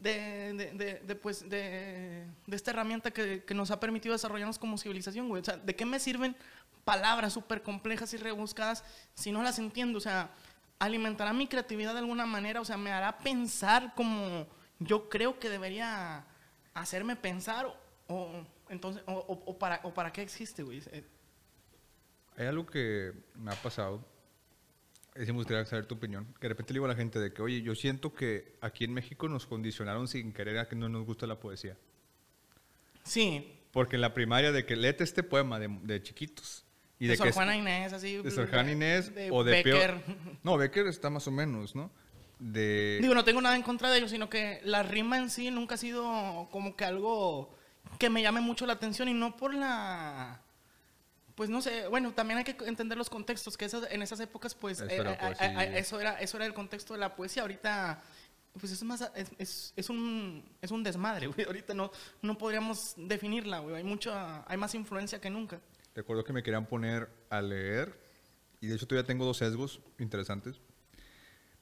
[0.00, 5.28] de, de, de- pues, de, esta herramienta que, que nos ha permitido desarrollarnos como civilización,
[5.28, 5.42] güey.
[5.42, 6.34] O sea, ¿de qué me sirven
[6.84, 8.84] palabras súper complejas y rebuscadas
[9.14, 9.98] si no las entiendo?
[9.98, 10.30] O sea,
[10.78, 14.46] alimentará mi creatividad de alguna manera, o sea, me hará pensar como
[14.78, 16.24] yo creo que debería
[16.72, 17.66] hacerme pensar
[18.08, 19.12] o, entonces o,
[19.46, 20.82] o- para o para qué existe, güey.
[22.36, 24.02] Hay algo que me ha pasado,
[25.14, 27.32] es me gustaría saber tu opinión, que de repente le digo a la gente de
[27.32, 30.88] que, oye, yo siento que aquí en México nos condicionaron sin querer a que no
[30.88, 31.76] nos gusta la poesía.
[33.02, 36.64] Sí, Porque en la primaria de que léete este poema de, de chiquitos.
[36.98, 38.16] Y de, de, Sor Juana Inés, así.
[38.18, 40.02] de Sor Juana Inés de o de Becker.
[40.02, 40.16] peor.
[40.42, 41.90] No, Becker está más o menos, ¿no?
[42.38, 45.50] De Digo, no tengo nada en contra de ellos, sino que la rima en sí
[45.50, 47.54] nunca ha sido como que algo
[47.98, 50.42] que me llame mucho la atención y no por la...
[51.40, 54.54] Pues no sé, bueno, también hay que entender los contextos, que esas- en esas épocas,
[54.54, 57.40] pues, Eso eh, era eso, era, eso era el contexto de la poesía.
[57.40, 58.02] Ahorita,
[58.60, 61.46] pues es más, es, es, es un, es un desmadre, güey.
[61.46, 63.76] Ahorita no, no podríamos definirla, güey.
[63.76, 65.58] Hay mucha, hay más influencia que nunca.
[65.94, 67.98] Recuerdo que me querían poner a leer,
[68.60, 70.60] y de hecho todavía tengo dos sesgos interesantes.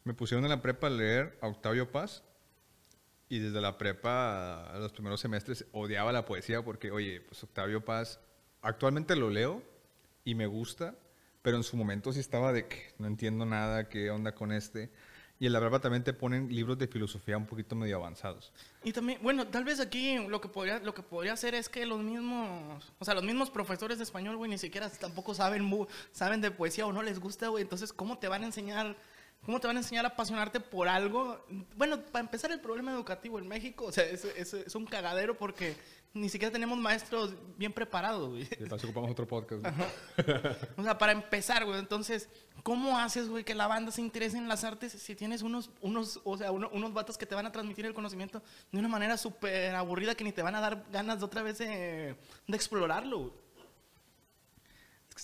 [0.03, 2.25] Me pusieron en la prepa a leer a Octavio Paz
[3.29, 7.85] Y desde la prepa a los primeros semestres odiaba la poesía porque, oye, pues Octavio
[7.85, 8.19] Paz,
[8.63, 9.63] actualmente lo leo
[10.25, 10.95] y me gusta,
[11.43, 14.91] pero en su momento sí estaba de que no entiendo nada, qué onda con este.
[15.41, 18.53] Y en la prepa también te ponen libros de filosofía un poquito medio avanzados.
[18.83, 21.87] Y también, bueno, tal vez aquí lo que podría, lo que podría hacer es que
[21.87, 25.71] los mismos, o sea, los mismos profesores de español, güey, ni siquiera tampoco saben,
[26.11, 27.63] saben de poesía o no les gusta, güey.
[27.63, 28.97] Entonces, ¿cómo te van a enseñar,
[29.47, 31.47] cómo te van a enseñar a apasionarte por algo?
[31.77, 35.77] Bueno, para empezar, el problema educativo en México, o sea, es un cagadero porque
[36.15, 38.43] ni siquiera tenemos maestros bien preparados, güey.
[38.43, 39.65] Eso ocupamos otro podcast.
[40.77, 41.79] O sea, para empezar, güey.
[41.79, 42.29] Entonces,
[42.63, 46.21] ¿cómo haces, güey, que la banda se interese en las artes si tienes unos, unos,
[46.25, 48.43] o sea, uno- unos vatos que te van a transmitir el conocimiento
[48.73, 51.59] de una manera súper aburrida que ni te van a dar ganas de otra vez
[51.59, 52.17] de,
[52.47, 53.33] de explorarlo, güey?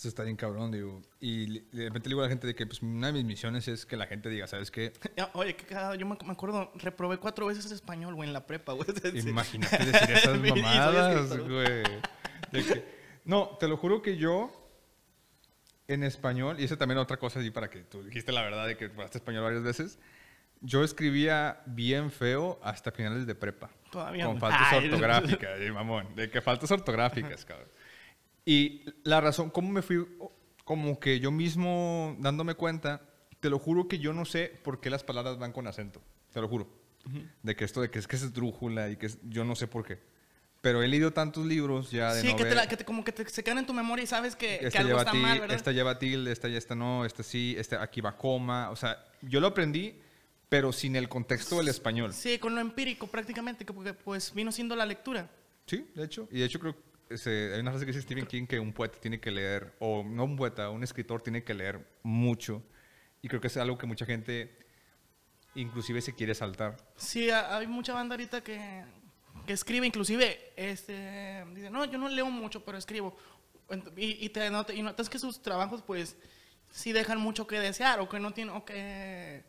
[0.04, 1.00] Esto está bien cabrón, digo.
[1.18, 3.66] Y de repente le digo a la gente de que pues, una de mis misiones
[3.68, 4.92] es que la gente diga, ¿sabes qué?
[5.32, 5.94] Oye, qué cagado.
[5.94, 8.86] Yo me, me acuerdo, reprobé cuatro veces español, güey, en la prepa, güey.
[9.26, 11.82] Imagínate decir esas mamadas, güey.
[12.52, 12.84] Que-
[13.24, 14.52] No, te lo juro que yo,
[15.88, 18.76] en español, y eso también otra cosa, así para que tú dijiste la verdad de
[18.76, 19.98] que hablaste español varias veces,
[20.60, 23.70] yo escribía bien feo hasta finales de prepa.
[23.90, 24.84] Todavía, Con faltas Ay.
[24.86, 26.14] ortográficas, mamón.
[26.14, 27.68] De que faltas ortográficas, cabrón.
[28.44, 30.04] Y la razón, cómo me fui,
[30.64, 33.02] como que yo mismo dándome cuenta,
[33.40, 36.02] te lo juro que yo no sé por qué las palabras van con acento.
[36.32, 36.68] Te lo juro.
[37.42, 39.66] De que esto de que es que es esdrújula y que es- yo no sé
[39.66, 39.98] por qué.
[40.62, 43.04] Pero he leído tantos libros ya de Sí, que, te novela- la- que te- como
[43.04, 45.12] que te- se quedan en tu memoria y sabes que, que esta algo lleva está
[45.12, 45.56] til- mal, ¿verdad?
[45.56, 48.70] esta lleva tilde, esta ya esta no, esta sí, esta aquí va coma.
[48.70, 49.94] O sea, yo lo aprendí,
[50.48, 52.14] pero sin el contexto del español.
[52.14, 55.30] Sí, con lo empírico prácticamente, que pues vino siendo la lectura.
[55.66, 56.26] Sí, de hecho.
[56.32, 58.72] Y de hecho creo que se- hay una frase que dice Stephen King que un
[58.72, 62.62] poeta tiene que leer, o no un poeta, un escritor tiene que leer mucho.
[63.22, 64.56] Y creo que es algo que mucha gente
[65.54, 66.76] inclusive se quiere saltar.
[66.96, 68.84] Sí, ha- hay mucha banda ahorita que,
[69.46, 73.16] que escribe, inclusive, este, dice, no, yo no leo mucho, pero escribo.
[73.96, 76.16] Y, te not- y notas que sus trabajos, pues,
[76.70, 79.44] sí dejan mucho que desear, o que no tienen, o que,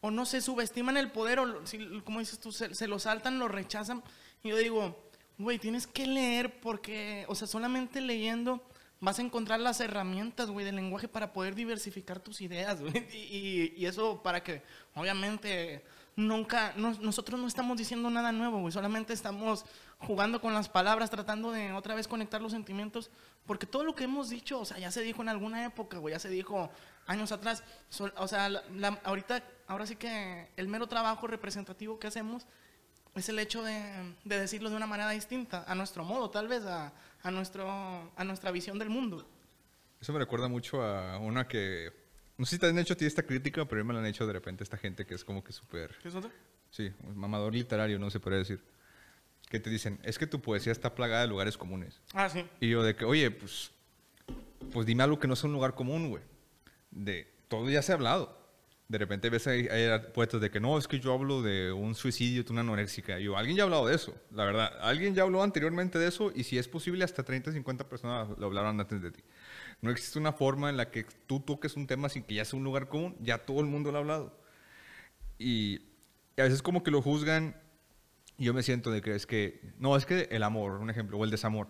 [0.00, 3.38] o no se subestiman el poder, o si- como dices tú, se, se lo saltan,
[3.38, 4.02] lo rechazan.
[4.42, 5.09] Y yo digo,
[5.40, 8.62] güey, tienes que leer porque, o sea, solamente leyendo
[9.00, 12.92] vas a encontrar las herramientas, güey, del lenguaje para poder diversificar tus ideas, güey.
[13.14, 14.62] Y, y- eso para que,
[14.94, 15.82] obviamente,
[16.16, 19.64] nunca, no- nosotros no estamos diciendo nada nuevo, güey, solamente estamos
[19.98, 23.10] jugando con las palabras, tratando de otra vez conectar los sentimientos,
[23.46, 26.12] porque todo lo que hemos dicho, o sea, ya se dijo en alguna época, güey,
[26.12, 26.70] ya se dijo
[27.06, 31.98] años atrás, Sol- o sea, la- la- ahorita, ahora sí que el mero trabajo representativo
[31.98, 32.46] que hacemos
[33.14, 36.64] es el hecho de, de decirlo de una manera distinta, a nuestro modo, tal vez,
[36.64, 36.92] a,
[37.22, 37.68] a, nuestro,
[38.16, 39.28] a nuestra visión del mundo.
[40.00, 41.92] Eso me recuerda mucho a una que...
[42.38, 44.00] No sé si te han hecho a ti esta crítica, pero a mí me la
[44.00, 45.94] han hecho de repente esta gente que es como que súper...
[46.00, 46.30] ¿Qué es otro?
[46.70, 48.62] Sí, un mamador literario, no se puede decir.
[49.50, 52.00] Que te dicen, es que tu poesía está plagada de lugares comunes.
[52.14, 52.46] Ah, sí.
[52.60, 53.72] Y yo de que, oye, pues,
[54.72, 56.22] pues dime algo que no sea un lugar común, güey.
[56.90, 58.39] De todo ya se ha hablado.
[58.90, 61.94] De repente ves ahí, hay poetas de que no, es que yo hablo de un
[61.94, 63.20] suicidio, de una anoréxica.
[63.20, 64.72] Y yo, alguien ya ha hablado de eso, la verdad.
[64.80, 68.46] Alguien ya habló anteriormente de eso y si es posible hasta 30, 50 personas lo
[68.46, 69.22] hablaron antes de ti.
[69.80, 72.58] No existe una forma en la que tú toques un tema sin que ya sea
[72.58, 74.36] un lugar común, ya todo el mundo lo ha hablado.
[75.38, 75.82] Y
[76.36, 77.54] a veces como que lo juzgan
[78.40, 81.16] y yo me siento de que es que, no, es que el amor, un ejemplo,
[81.16, 81.68] o el desamor,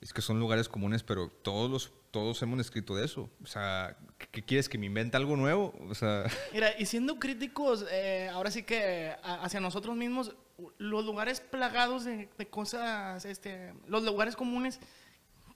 [0.00, 3.28] es que son lugares comunes, pero todos los, todos hemos escrito de eso.
[3.42, 3.96] O sea,
[4.30, 4.68] ¿qué, quieres?
[4.68, 5.74] ¿Que me invente algo nuevo?
[5.88, 10.34] O sea, Mira, y siendo críticos, eh, ahora sí que hacia nosotros mismos,
[10.78, 14.80] los lugares plagados de, de cosas, este, los lugares comunes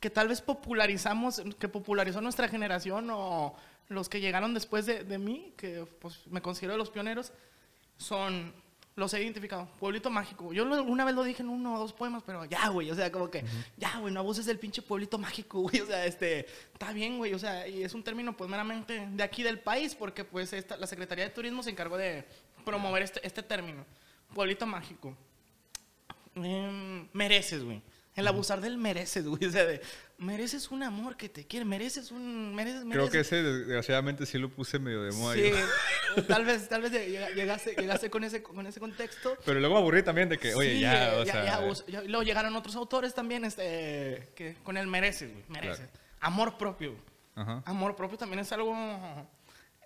[0.02, 3.54] que tal vez popularizamos, que popularizó nuestra generación o
[3.88, 7.32] los que llegaron después de, de mí, que pues me considero los pioneros,
[7.98, 8.52] son,
[8.94, 10.52] los he identificado, pueblito mágico.
[10.52, 12.94] Yo lo- una vez lo dije en uno o dos poemas, pero ya, güey, o
[12.94, 13.42] sea, como que,
[13.78, 17.32] ya, güey, no abuses del pinche pueblito mágico, güey, o sea, este, está bien, güey,
[17.34, 20.76] o sea, y es un término pues meramente de aquí del país, porque pues esta,
[20.76, 22.24] la Secretaría de Turismo se encargó de
[22.64, 23.84] promover este, este término,
[24.34, 25.16] pueblito mágico.
[26.34, 27.82] Em, mereces, güey.
[28.14, 29.44] El abusar del mereces, güey.
[29.46, 29.80] O sea, de,
[30.22, 32.54] mereces un amor que te quiere, mereces un.
[32.54, 35.34] Mereces, creo que ese desgraciadamente sí lo puse medio de moda.
[35.34, 35.50] Sí,
[36.16, 36.22] yo.
[36.28, 39.36] tal vez, tal vez llega- llegaste, llegaste con, ese, con ese contexto.
[39.44, 41.44] Pero luego aburrí también de que, oye, Sí, ya, eh, o sea...
[41.44, 45.44] ya, abus- ya- y luego llegaron otros autores también este, que con el mereces, güey.
[45.48, 45.88] Mereces.
[45.88, 46.00] Claro.
[46.20, 46.94] Amor propio.
[47.34, 47.62] Ajá.
[47.66, 48.74] Amor propio también es algo.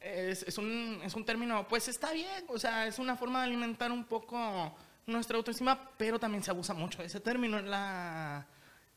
[0.01, 3.47] Es, es un, es un término, pues está bien, o sea, es una forma de
[3.47, 8.47] alimentar un poco nuestra autoestima, pero también se abusa mucho de ese término en la.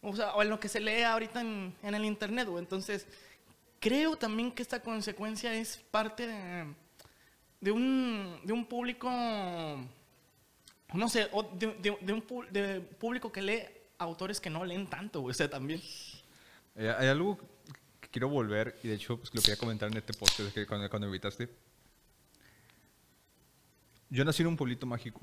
[0.02, 2.64] O sea, o en lo que se lee ahorita en, en el internet, güey.
[2.64, 3.06] Entonces,
[3.80, 6.74] creo también que esta consecuencia es parte de,
[7.62, 9.10] de un, de un público
[10.94, 13.62] no sé, de, de- de un de público que lee
[14.00, 15.32] autores que no leen tanto, güey.
[15.32, 15.82] O sea, también.
[16.76, 17.38] Eh, hay algo
[18.00, 20.90] que quiero volver, y de hecho pues, lo quería comentar en este podcast que cuando,
[20.90, 21.50] cuando invitaste.
[24.10, 25.22] Yo nací en un pueblito mágico.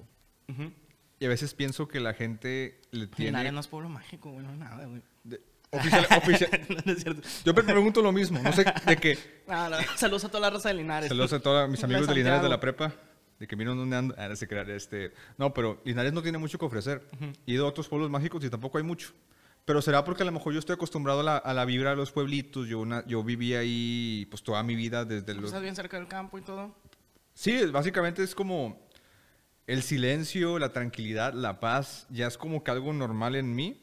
[1.19, 3.31] Y a veces pienso que la gente le tiene...
[3.31, 5.03] Linares no es pueblo mágico, güey, no es nada, güey.
[5.25, 7.23] de- oficial- oficial- no, no es cierto.
[7.45, 9.19] yo me pregunto lo mismo, no sé de qué.
[9.49, 11.09] No, no, Saludos a toda la raza de Linares.
[11.09, 12.93] Saludos a todos mis De amigos de Linares de la prepa,
[13.39, 14.15] de que miren dónde ando.
[14.19, 17.07] Ah, no sé qué, este, no, pero Linares no tiene mucho que ofrecer.
[17.47, 19.13] He ido a otros pueblos mágicos y tampoco hay mucho.
[19.65, 21.97] Pero será porque a lo mejor yo estoy acostumbrado a la, a la vibra de
[21.97, 22.69] los pueblitos.
[22.69, 25.47] Yo, una- yo viví ahí pues toda mi vida desde los...
[25.47, 26.73] Estás bien cerca del campo y todo.
[27.35, 28.86] Sí, básicamente es como
[29.67, 33.83] el silencio, la tranquilidad, la paz, ya es como que algo normal en mí,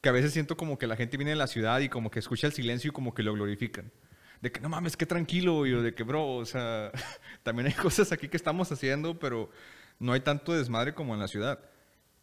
[0.00, 2.18] que a veces siento como que la gente viene de la ciudad y como que
[2.18, 3.92] escucha el silencio y como que lo glorifican.
[4.40, 6.90] De que no mames, qué tranquilo, y yo de que bro, o sea,
[7.44, 9.50] también hay cosas aquí que estamos haciendo, pero
[10.00, 11.60] no hay tanto desmadre como en la ciudad.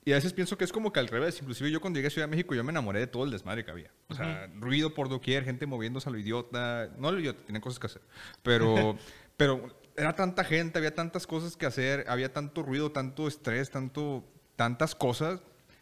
[0.06, 1.40] Y a veces pienso que es como que al revés.
[1.42, 3.64] Inclusive yo cuando llegué a Ciudad de México yo me enamoré de todo el desmadre
[3.64, 3.92] que había.
[4.08, 6.90] O sea, ruido por doquier, gente moviéndose a lo idiota.
[6.98, 8.02] No a lo idiota, tienen cosas que hacer.
[8.42, 8.98] Pero,
[9.38, 14.24] pero era tanta gente, había tantas cosas que hacer, había tanto ruido, tanto estrés, tanto,
[14.56, 15.42] tantas cosas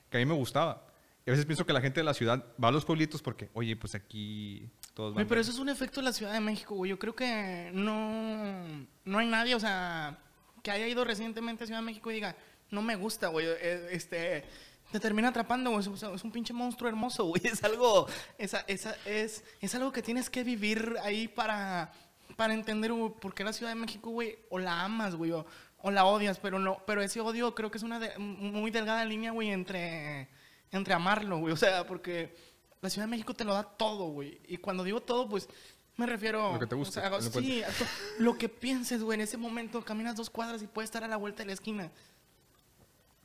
[0.09, 0.83] que a mí me gustaba.
[1.25, 3.49] Y a veces pienso que la gente de la ciudad va a los pueblitos porque,
[3.53, 5.27] oye, pues aquí todos van.
[5.27, 6.89] pero eso es un efecto de la Ciudad de México, güey.
[6.89, 8.63] Yo creo que no,
[9.05, 10.17] no hay nadie, o sea,
[10.63, 12.35] que haya ido recientemente a Ciudad de México y diga,
[12.71, 13.45] no me gusta, güey.
[13.45, 14.45] eh, Este,
[14.91, 15.81] te termina atrapando, güey.
[15.81, 17.41] Es, es un pinche monstruo hermoso, güey.
[17.45, 21.91] Es algo, esa, esa, es, es algo que tienes que vivir ahí para,
[22.37, 25.45] para entender güey, por qué la Ciudad de México, güey, o la amas, güey, o,
[25.79, 29.03] o la odias, pero no, pero ese odio creo que es una de- muy delgada
[29.03, 30.29] línea, güey, entre,
[30.71, 31.53] entre amarlo, güey.
[31.53, 32.33] O sea, porque
[32.81, 34.39] la Ciudad de México te lo da todo, güey.
[34.47, 35.49] Y cuando digo todo, pues
[35.97, 36.53] me refiero.
[36.53, 37.67] Lo que te guste, o sea, lo que- sí, a
[38.19, 39.15] lo que pienses, güey.
[39.15, 41.91] En ese momento caminas dos cuadras y puedes estar a la vuelta de la esquina.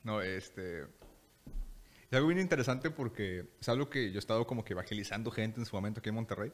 [0.04, 0.82] No, este.
[0.82, 5.60] Es algo bien interesante porque es algo que yo he estado como que evangelizando gente
[5.60, 6.52] en su momento aquí en Monterrey.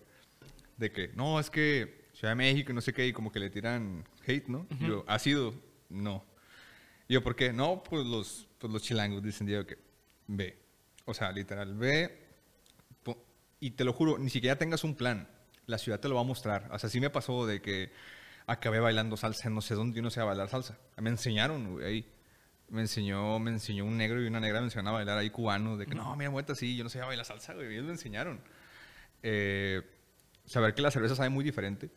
[0.76, 3.48] De que, no, es que Ciudad de México no sé qué, y como que le
[3.48, 4.66] tiran hate, ¿no?
[4.80, 5.54] Y yo, ¿ha sido?
[5.88, 6.24] No.
[7.08, 7.52] Yo, ¿por qué?
[7.52, 9.78] No, pues los, pues los chilangos dicen, que
[10.26, 10.58] ve.
[11.04, 12.26] O sea, literal, ve.
[13.60, 15.28] Y te lo juro, ni siquiera tengas un plan.
[15.66, 16.68] La ciudad te lo va a mostrar.
[16.72, 17.92] O sea, sí me pasó de que
[18.48, 20.76] acabé bailando salsa, no sé dónde, yo no sé a bailar salsa.
[20.96, 22.12] Me enseñaron, güey, ahí.
[22.68, 25.76] Me enseñó, me enseñó un negro y una negra me enseñaron a bailar ahí cubano,
[25.76, 27.92] de que no, mira, muerta así, yo no sé a bailar salsa, güey, ellos me
[27.92, 28.40] enseñaron.
[29.22, 29.82] Eh,
[30.46, 31.90] saber que la cerveza sabe muy diferente.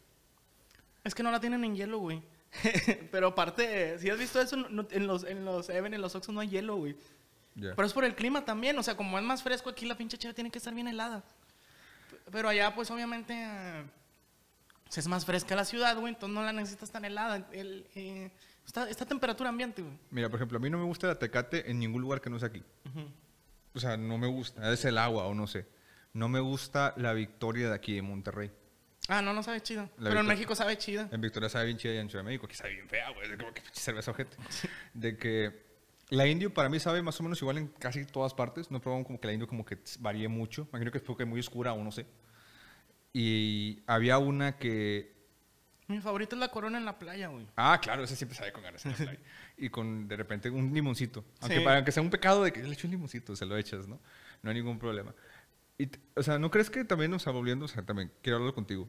[1.03, 2.21] Es que no la tienen en hielo, güey.
[3.11, 6.33] Pero aparte, si has visto eso, no- en los, en los Even, en los Oxxos
[6.33, 6.95] no hay hielo, güey.
[7.55, 7.73] Ya.
[7.75, 8.77] Pero es por el clima también.
[8.77, 11.23] O sea, como es más fresco aquí, la pinche cheve tiene que estar bien helada.
[12.31, 13.83] Pero allá, pues obviamente, eh,
[14.83, 16.13] pues, es más fresca la ciudad, güey.
[16.13, 17.47] Entonces no la necesitas tan helada.
[17.51, 18.31] El, eh,
[18.65, 19.93] está, está a temperatura ambiente, güey.
[20.11, 22.37] Mira, por ejemplo, a mí no me gusta la tecate en ningún lugar que no
[22.39, 22.63] sea aquí.
[23.73, 25.65] O sea, no me gusta, es el agua o no sé.
[26.13, 28.51] No me gusta la victoria de aquí de Monterrey.
[29.07, 29.89] Ah, no, no sabe chida.
[29.97, 30.27] La Pero en.
[30.27, 31.09] México sabe chida.
[31.11, 33.37] En Victoria sabe bien chida y en Ciudad de México aquí sabe bien fea, güey.
[33.37, 34.37] Como que cerveza ojete.
[34.93, 35.65] De que
[36.09, 38.69] la indio para mí sabe más o menos igual en casi todas partes.
[38.71, 40.67] No he probado como que la indio como que varíe mucho.
[40.71, 42.05] Imagino que es porque es muy oscura o no sé.
[43.13, 45.19] Y había una que...
[45.87, 47.45] Mi favorito es la corona en la playa, güey.
[47.57, 48.85] Ah, claro, esa siempre sabe con ganas.
[48.85, 49.19] en la playa.
[49.57, 51.25] y con de repente un limoncito.
[51.41, 51.63] Aunque, Sí.
[51.65, 53.99] para, aunque sea un pecado de que le echo un limoncito, se lo echas, ¿no?
[54.41, 55.13] No hay ningún problema.
[55.81, 58.53] Y, o sea, ¿no crees que también, o sea, volviendo, o sea, también quiero hablar
[58.53, 58.87] contigo?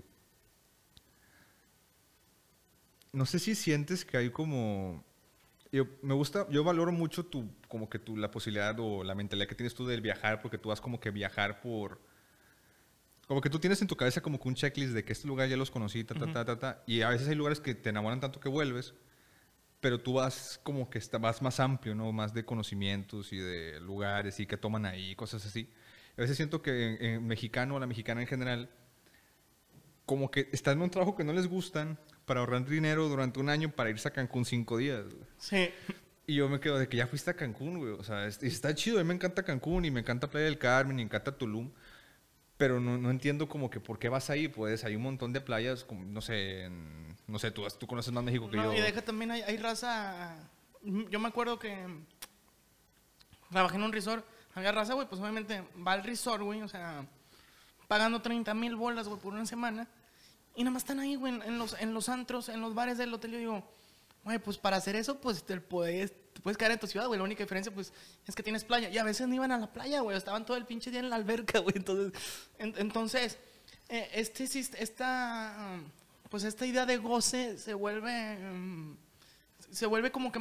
[3.13, 5.03] No sé si sientes que hay como...
[5.71, 9.49] Yo, me gusta, yo valoro mucho tu, como que tu, la posibilidad o la mentalidad
[9.49, 11.99] que tienes tú del viajar, porque tú vas como que viajar por...
[13.27, 15.49] Como que tú tienes en tu cabeza como que un checklist de que este lugar
[15.49, 16.85] ya los conocí, ta, ta, ta, ta, ta.
[16.87, 18.93] Y a veces hay lugares que te enamoran tanto que vuelves,
[19.81, 22.13] pero tú vas como que está, vas más amplio, ¿no?
[22.13, 25.71] Más de conocimientos y de lugares y que toman ahí, cosas así.
[26.17, 28.69] A veces siento que en, en mexicano o la mexicana en general,
[30.07, 33.49] como que están en un trabajo que no les gustan para ahorrar dinero durante un
[33.49, 35.05] año para irse a Cancún cinco días.
[35.05, 35.27] güey.
[35.39, 35.71] Sí.
[36.27, 37.93] Y yo me quedo de que ya fuiste a Cancún, güey.
[37.93, 38.99] O sea, es- está chido.
[39.01, 41.71] A mí me encanta Cancún y me encanta Playa del Carmen y me encanta Tulum.
[42.59, 44.47] Pero no, no entiendo como que por qué vas ahí.
[44.49, 48.13] Pues hay un montón de playas, como, no sé, en- no sé, tú, tú conoces
[48.13, 48.79] más México que No, yo.
[48.79, 50.37] y deja también, hay, hay raza.
[51.11, 51.77] Yo me acuerdo que
[53.51, 54.25] trabajé en un resort.
[54.55, 57.07] Había raza, güey, pues obviamente va al resort, güey, o sea,
[57.89, 59.89] pagando 30 mil bolas, güey, por una semana.
[60.55, 63.13] Y nada más están ahí, güey, en, los, en los antros, en los bares del
[63.15, 63.33] hotel.
[63.33, 63.73] Yo digo,
[64.25, 67.17] güey, pues para hacer eso, pues te puedes, te puedes quedar en tu ciudad, güey.
[67.19, 67.93] La única diferencia, pues,
[68.27, 68.91] es que tienes playa.
[68.91, 71.09] Y a veces no iban a la playa, güey, estaban todo el pinche día en
[71.09, 71.75] la alberca, güey.
[71.77, 72.13] Entonces,
[72.59, 73.39] en- entonces
[73.89, 74.45] eh, este,
[74.79, 75.79] esta,
[76.29, 78.97] pues esta idea de goce se vuelve, mm,
[79.73, 80.41] se vuelve como que,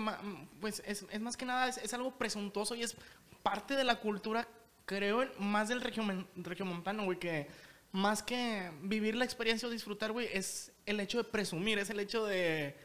[0.59, 2.95] pues, es, es más que nada, es, es algo presuntuoso y es
[3.41, 4.47] parte de la cultura,
[4.85, 7.47] creo, más del regiomontano, güey, que
[7.91, 11.99] más que vivir la experiencia o disfrutar, güey, es el hecho de presumir, es el
[11.99, 12.75] hecho de,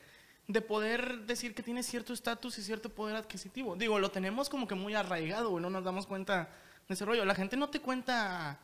[0.49, 3.77] de poder decir que tienes cierto estatus y cierto poder adquisitivo.
[3.77, 6.49] Digo, lo tenemos como que muy arraigado, güey, no nos damos cuenta
[6.89, 7.25] de ese rollo.
[7.25, 8.61] La gente no te cuenta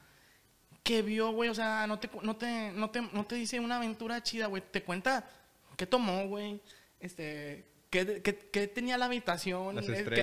[0.82, 3.76] que vio, güey, o sea, no te, no te, no te, no te dice una
[3.76, 5.28] aventura chida, güey, te cuenta
[5.76, 6.60] qué tomó, güey,
[6.98, 9.76] este, qué, qué- qué tenía la habitación,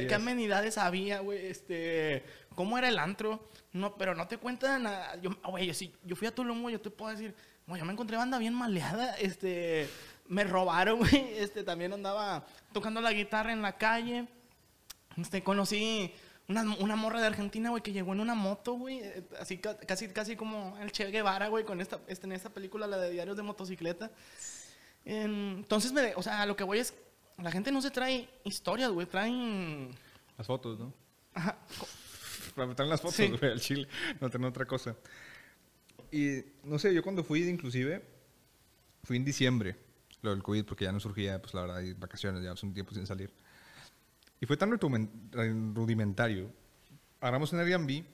[0.07, 2.23] qué, amenidades había, güey, este,
[2.55, 6.15] cómo era el antro, no, pero no te cuentan nada, yo, güey, yo, sí, yo
[6.17, 7.33] fui a Tulum, güey, yo te puedo decir,
[7.67, 9.87] güey, yo me encontré banda bien maleada, este,
[10.27, 14.27] me robaron, güey, este, también andaba tocando la guitarra en la calle,
[15.17, 16.11] este, conocí
[16.47, 19.01] una, una morra de Argentina, güey, que llegó en una moto, güey.
[19.03, 22.49] eh, Así ca- casi, casi como el Che Guevara, güey, con esta, este, en esta
[22.49, 24.09] película, la de Diarios de Motocicleta.
[25.05, 26.93] En- Entonces, me, o sea, lo que voy es,
[27.41, 29.91] la gente no se trae historias, güey, traen...
[30.37, 30.93] Las fotos, ¿no?
[31.33, 31.57] Ajá,
[32.75, 33.27] traen las fotos, Sí.
[33.27, 33.87] güey, al Chile.
[34.19, 34.95] No tienen otra cosa.
[36.11, 38.03] Y no sé, yo cuando fui, inclusive,
[39.03, 39.75] fui en diciembre,
[40.21, 42.73] lo del COVID, porque ya no surgía, pues la verdad, hay vacaciones, ya hace un
[42.73, 43.31] tiempo sin salir.
[44.41, 46.51] Y fue tan rudimen- rudimentario.
[47.21, 48.05] Agarramos un Airbnb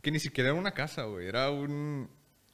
[0.00, 1.26] que ni siquiera era una casa, güey.
[1.26, 2.08] Era un,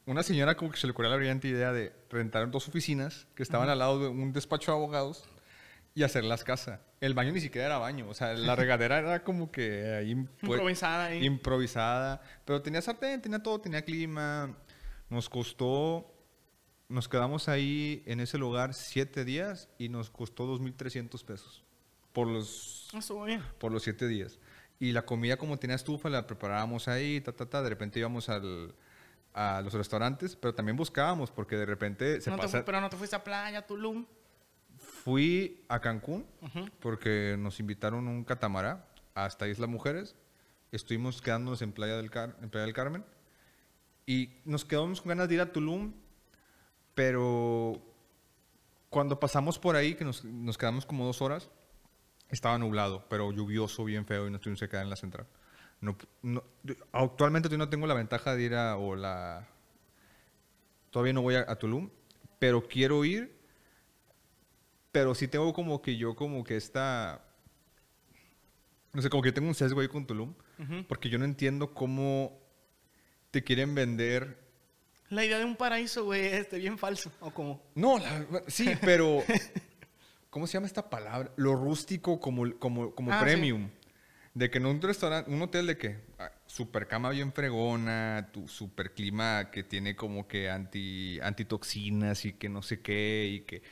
[0.06, 3.42] una señora como que se le ocurrió la brillante idea de rentar dos oficinas que
[3.42, 5.24] estaban al lado de un despacho de abogados
[5.98, 6.80] y hacerlas casa.
[7.00, 8.08] El baño ni siquiera era baño.
[8.08, 10.10] O sea, la regadera era como que ahí...
[10.12, 11.24] improvisada ahí.
[11.24, 12.22] improvisada.
[12.44, 14.56] Pero tenía sartén, tenía todo, tenía clima.
[15.10, 16.12] Nos costó,
[16.88, 21.64] nos quedamos ahí en ese lugar siete días y nos costó 2.300 pesos
[22.12, 23.42] por los, Estuvo bien.
[23.58, 24.38] por los siete días.
[24.80, 27.62] Y la comida como tenía estufa la preparábamos ahí, ta, ta, ta.
[27.62, 28.74] De repente íbamos al,
[29.34, 32.58] a los restaurantes, pero también buscábamos porque de repente se No te pasa...
[32.60, 34.06] fu- pero no te fuiste a playa, Tulum.
[35.08, 36.68] Fui a Cancún Ujú.
[36.80, 38.84] porque nos invitaron un catamará
[39.14, 40.14] hasta Isla Mujeres.
[40.70, 43.06] Estuvimos quedándonos en Playa del, Car- en Playa del Carmen.
[44.04, 45.94] Y nos quedamos con ganas de ir a Tulum,
[46.94, 47.80] pero
[48.90, 51.48] cuando pasamos por ahí, que nos, nos quedamos como dos horas,
[52.28, 55.26] estaba nublado, pero lluvioso, bien feo, y nos tuvimos que quedar en la central.
[55.80, 56.44] No, no-
[56.92, 59.48] actualmente yo no tengo la ventaja de ir a, o la...
[60.90, 61.88] Todavía no voy a, a Tulum,
[62.38, 63.37] pero quiero ir,
[64.98, 67.24] pero sí tengo como que yo como que esta...
[68.92, 70.34] No sé, como que tengo un sesgo ahí con Tulum,
[70.88, 72.36] porque yo no entiendo cómo
[73.30, 74.38] te quieren vender
[75.10, 77.12] La idea de un paraíso, güey, este, bien falso.
[77.20, 77.62] O como...
[77.76, 79.22] No, la- sí, pero.
[80.30, 81.30] ¿Cómo se llama esta palabra?
[81.36, 83.24] Lo rústico como, como, como Ah, sí.
[83.24, 83.68] premium.
[84.34, 88.48] De que en un restaurante, un hotel de que ah, super cama bien fregona, tu
[88.48, 93.62] super clima que tiene como que anti, antitoxinas y que no sé qué, y que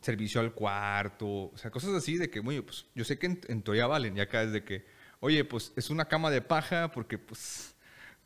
[0.00, 3.40] servicio al cuarto, o sea, cosas así de que, oye, pues yo sé que en,
[3.48, 4.84] en teoría valen, y acá es de que,
[5.20, 7.74] oye, pues es una cama de paja porque pues,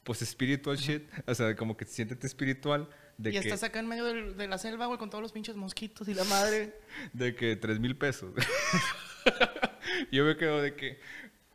[0.03, 2.89] pues spiritual shit, o sea, como que siéntete espiritual.
[3.18, 5.57] De y que, estás acá en medio de la selva, güey, con todos los pinches
[5.57, 6.75] mosquitos y la madre.
[7.12, 8.33] de que 3 mil pesos.
[10.12, 10.99] Yo me quedo de que,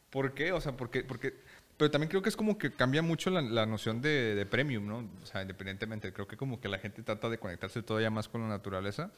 [0.09, 0.51] ¿por qué?
[0.51, 1.33] O sea, porque, porque,
[1.77, 4.87] pero también creo que es como que cambia mucho la, la noción de, de premium,
[4.87, 5.09] ¿no?
[5.21, 8.41] O sea, independientemente, creo que como que la gente trata de conectarse todavía más con
[8.41, 9.11] la naturaleza,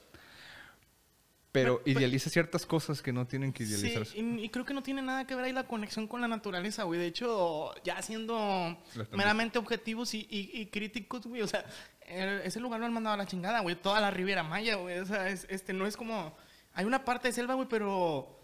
[1.52, 4.18] pero Pero- pero- idealiza ciertas cosas que no tienen que Sí, idealizarse.
[4.18, 6.84] y, y creo que no tiene nada que ver ahí la conexión con la naturaleza,
[6.84, 6.99] güey.
[6.99, 8.78] De hecho, ya siendo
[9.12, 11.66] meramente objetivos y, y- y críticos, güey, o sea,
[12.08, 13.76] ese lugar lo han mandado a la chingada, güey.
[13.76, 14.99] Toda la Riviera Maya, güey.
[14.99, 16.36] O sea, es- este, no es como...
[16.74, 18.39] Hay una parte de selva, güey, pero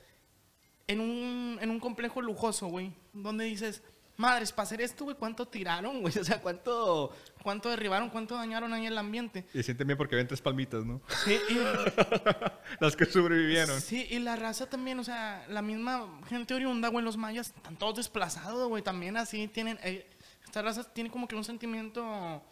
[0.87, 3.83] en un, en un complejo lujoso, güey, donde dices,
[4.17, 6.13] madres, para hacer esto, güey, ¿cuánto tiraron, güey?
[6.19, 9.45] O sea, ¿cuánto, ¿cuánto derribaron, cuánto dañaron ahí el ambiente?
[9.53, 11.01] Y sienten bien porque ven tres palmitas, ¿no?
[11.23, 11.55] Sí, y,
[12.79, 13.79] Las que sobrevivieron.
[13.79, 17.77] Sí, y la raza también, o sea, la misma gente oriunda, güey, los mayas están
[17.77, 20.09] todos desplazados, güey, también así tienen, eh,
[20.43, 22.43] esta raza tiene como que un sentimiento,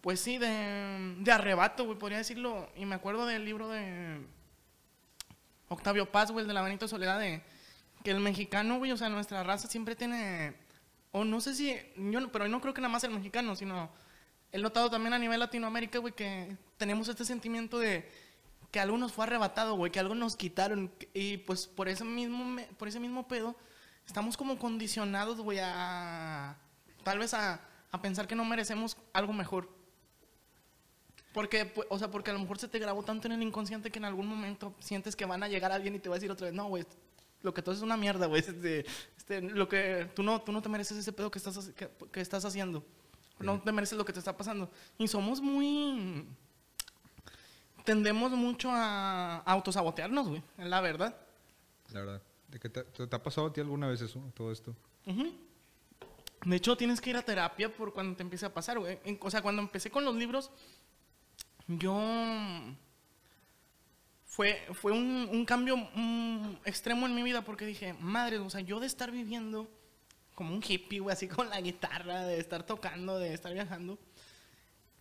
[0.00, 4.20] pues sí, de, de arrebato, güey, podría decirlo, y me acuerdo del libro de
[5.68, 7.42] Octavio Paz, güey, el de la Benito Soledad, de
[8.04, 10.54] que el mexicano, güey, o sea, nuestra raza siempre tiene,
[11.16, 13.88] o no sé si, yo pero no creo que nada más el mexicano, sino
[14.52, 18.06] he notado también a nivel Latinoamérica, güey, que tenemos este sentimiento de
[18.70, 20.92] que algo nos fue arrebatado, güey, que algo nos quitaron.
[21.14, 23.56] Y pues por ese mismo, por ese mismo pedo,
[24.06, 26.58] estamos como condicionados, güey, a.
[27.02, 27.62] Tal vez a,
[27.92, 29.70] a pensar que no merecemos algo mejor.
[31.32, 33.98] Porque, o sea, porque a lo mejor se te grabó tanto en el inconsciente que
[33.98, 36.48] en algún momento sientes que van a llegar alguien y te va a decir otra
[36.48, 36.84] vez, no, güey,
[37.40, 38.42] lo que tú haces es una mierda, güey.
[39.26, 42.20] Este, lo que tú no, tú no te mereces ese pedo que estás, que, que
[42.20, 42.84] estás haciendo.
[43.40, 44.70] No te mereces lo que te está pasando.
[44.98, 46.24] Y somos muy
[47.84, 51.16] tendemos mucho a, a autosabotearnos, güey, la verdad.
[51.92, 52.22] La verdad.
[52.46, 54.76] ¿De qué te, te ha pasado a ti alguna vez eso, todo esto?
[55.06, 55.32] Ujú.
[56.44, 59.00] De hecho, tienes que ir a terapia por cuando te empiece a pasar, güey.
[59.20, 60.52] O sea, cuando empecé con los libros,
[61.66, 61.92] yo...
[64.36, 65.76] Fue, fue un, un cambio
[66.66, 69.66] extremo en mi vida porque dije, madre, o sea, yo de estar viviendo
[70.34, 73.98] como un hippie, güey, así con la guitarra, de estar tocando, de estar viajando,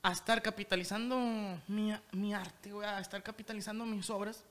[0.01, 1.19] a estar capitalizando
[1.67, 4.45] mi, mi arte, güey, a estar capitalizando mis obras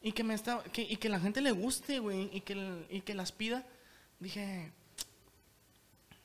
[0.00, 3.12] y que, me está, y que la gente le guste, güey, y que, y que
[3.12, 3.66] las pida,
[4.20, 4.70] dije,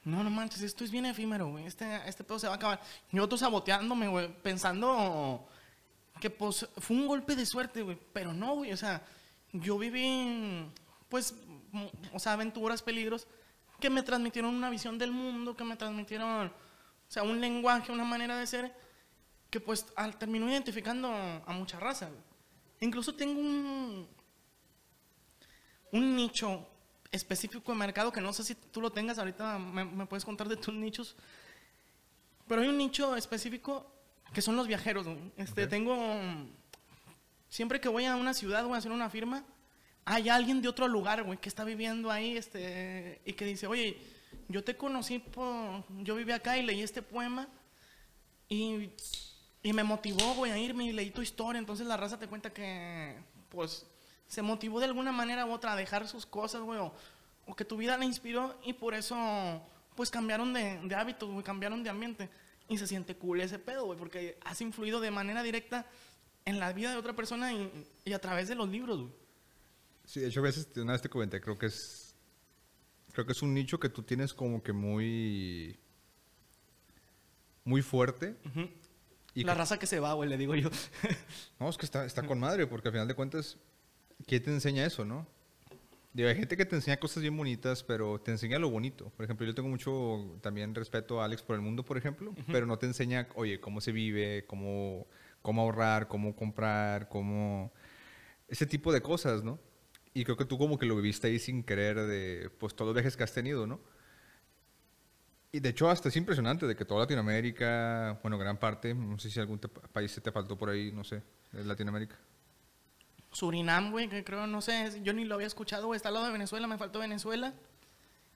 [0.03, 1.65] no, no manches, esto es bien efímero, güey.
[1.65, 2.79] Este, este pedo se va a acabar.
[3.11, 5.47] Y otro saboteándome, güey, pensando
[6.22, 7.97] que pues fue un golpe de suerte, güey.
[8.13, 9.03] Pero no, güey, o sea,
[9.51, 10.72] yo viví,
[11.09, 11.36] pues,
[12.13, 13.28] o sea, aventuras, peligros,
[13.82, 18.05] que me transmitieron una visión del mundo, que me transmitieron, o sea, un lenguaje, una
[18.05, 18.74] manera de ser,
[19.49, 22.09] que pues al, terminó identificando a mucha raza.
[22.80, 24.07] Incluso tengo un,
[25.91, 26.67] un nicho
[27.11, 30.47] específico de mercado que no sé si tú lo tengas, ahorita me, me puedes contar
[30.47, 31.15] de tus nichos.
[32.47, 33.91] Pero hay un nicho específico
[34.34, 35.05] que son los viajeros.
[35.05, 35.17] güey.
[35.38, 35.67] Este.
[35.67, 35.95] Tengo.
[37.49, 39.43] Siempre que voy a una ciudad, voy a hacer una firma,
[40.05, 43.97] hay alguien de otro lugar, güey, que está viviendo ahí este, y que dice, oye,
[44.47, 47.49] yo te conocí, por, yo viví acá y leí este poema
[48.47, 48.91] y,
[49.61, 51.59] y me motivó, güey, a irme y leí tu historia.
[51.59, 53.17] Entonces la raza te cuenta que,
[53.49, 53.86] pues,
[54.27, 56.93] se motivó de alguna manera u otra a dejar sus cosas, güey, o,
[57.45, 59.61] o que tu vida le inspiró y por eso,
[59.95, 62.29] pues, cambiaron de, de hábitos, güey, cambiaron de ambiente.
[62.72, 65.86] Y se siente cool ese pedo, güey, porque has influido de manera directa
[66.45, 67.69] en la vida de otra persona y,
[68.05, 69.13] y a través de los libros, güey.
[70.05, 72.15] Sí, de hecho, a veces, una vez te comenté, creo que es.
[73.11, 75.78] Creo que es un nicho que tú tienes como que muy.
[77.63, 78.36] Muy fuerte.
[79.34, 80.69] Y la que- raza que se va, güey, le digo yo.
[81.59, 83.57] No, es que está, está con madre, porque al final de cuentas,
[84.26, 85.28] ¿quién te enseña eso, no?
[86.14, 89.12] Digo, hay gente que te enseña cosas bien bonitas, pero te enseña lo bonito.
[89.16, 92.66] Por ejemplo, yo tengo mucho también respeto a Alex por el mundo, por ejemplo, pero
[92.66, 95.07] no te enseña, oye, cómo se vive, cómo,
[95.41, 97.72] cómo ahorrar, cómo comprar, cómo...
[98.49, 99.57] Ese tipo de cosas, ¿no?
[100.14, 102.95] Y creo que tú como que lo viviste ahí sin querer de, pues, todos los
[102.95, 103.80] viajes que has tenido, ¿no?
[105.53, 109.30] Y de hecho hasta es impresionante de que toda Latinoamérica, bueno, gran parte, no sé
[109.30, 112.18] si algún país se te faltó por ahí, no sé, de Latinoamérica.
[113.32, 116.25] Surinam, güey, que creo, no sé, yo ni lo había escuchado, güey, está al lado
[116.25, 117.53] de Venezuela, me faltó Venezuela.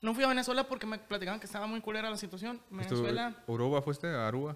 [0.02, 2.62] No fui a Venezuela porque me platicaban que estaba muy culera la situación.
[2.70, 3.36] Venezuela.
[3.48, 4.08] ¿Aruba fuiste?
[4.08, 4.56] ¿A Aruba?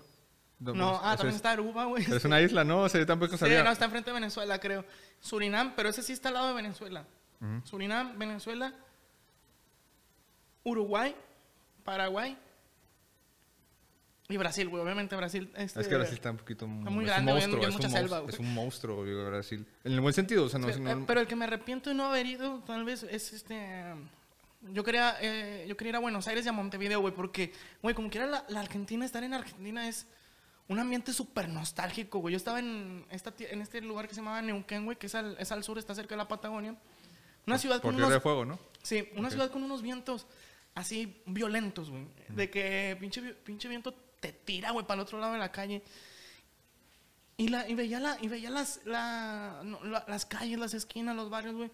[0.60, 2.04] No, ah, también es, está Aruba, güey.
[2.04, 2.82] pero es una isla, ¿no?
[2.82, 3.64] O sea, yo tampoco Sí, sabía.
[3.64, 4.86] no, está enfrente de Venezuela, creo.
[5.20, 7.06] Surinam, pero ese sí está al lado de Venezuela.
[7.64, 8.74] Surinam, Venezuela,
[10.64, 11.16] Uruguay,
[11.84, 12.38] Paraguay
[14.30, 14.84] y Brasil, güey.
[14.84, 15.52] Obviamente Brasil.
[15.56, 16.66] Este, Es que Brasil está un poquito...
[16.66, 19.26] está muy es grande, un monstruo, es, mucha un selva, monstruo es un monstruo, digo,
[19.26, 19.66] Brasil.
[19.84, 20.72] En el buen sentido, o sea, no...
[20.72, 23.34] Si eh, no- pero el que me arrepiento de no haber ido, tal vez, es
[23.34, 23.96] este.
[24.72, 27.96] Yo quería, eh, yo quería ir a Buenos Aires y a Montevideo, güey, porque, güey,
[27.96, 30.06] como quiera la, la Argentina, estar en Argentina es
[30.68, 32.34] un ambiente súper nostálgico, güey.
[32.34, 35.38] Yo estaba en, esta, en este lugar que se llamaba Neuquén, güey, que es al,
[35.40, 36.76] es al sur, está cerca de la Patagonia.
[37.48, 38.60] Una ciudad por con unos, de Fuego, ¿no?
[38.84, 40.28] Sí, una ciudad con unos vientos
[40.76, 42.06] así violentos, güey.
[42.28, 45.84] De que pinche, pinche viento te tira, güey, para el otro lado de la calle.
[47.38, 51.16] Y, la, y veía, la, y veía las, la- no, la- las calles, las esquinas,
[51.16, 51.72] los barrios, güey.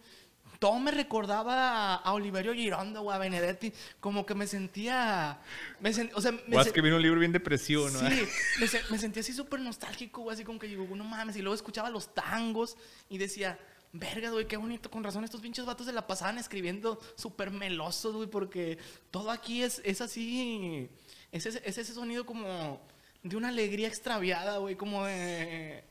[0.59, 3.73] Todo me recordaba a, a Oliverio Girondo, güey, a Benedetti.
[3.99, 5.39] Como que me sentía...
[5.79, 7.99] Me o sea, me O sen- que vino un libro bien depresivo, ¿no?
[7.99, 8.21] Sí,
[8.59, 11.41] me, se- me sentía así súper nostálgico, güey, así como que digo, no mames, y
[11.41, 12.77] luego escuchaba los tangos
[13.09, 13.59] y decía,
[13.91, 18.13] verga, güey, qué bonito, con razón estos pinches vatos se la pasaban escribiendo súper melosos,
[18.15, 18.77] güey, porque
[19.11, 20.89] todo aquí es, es así,
[21.35, 22.79] es ese, es ese sonido como
[23.23, 25.83] de una alegría extraviada, güey, como de,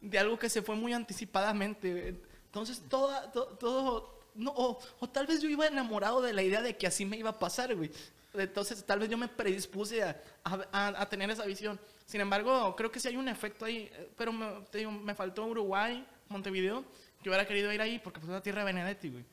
[0.00, 2.20] de algo que se fue muy anticipadamente.
[2.46, 6.62] Entonces, toda, to- todo, no, o, o tal vez yo iba enamorado de la idea
[6.62, 7.90] de que así me iba a pasar, güey.
[8.34, 11.78] Entonces, tal vez yo me predispuse a, a- tener esa visión.
[12.06, 15.44] Sin embargo, creo que sí hay un efecto ahí, pero me, te digo, me faltó
[15.46, 16.84] Uruguay, Montevideo.
[17.22, 19.24] Yo hubiera querido ir ahí porque pues, es la tierra de Benedetti, güey.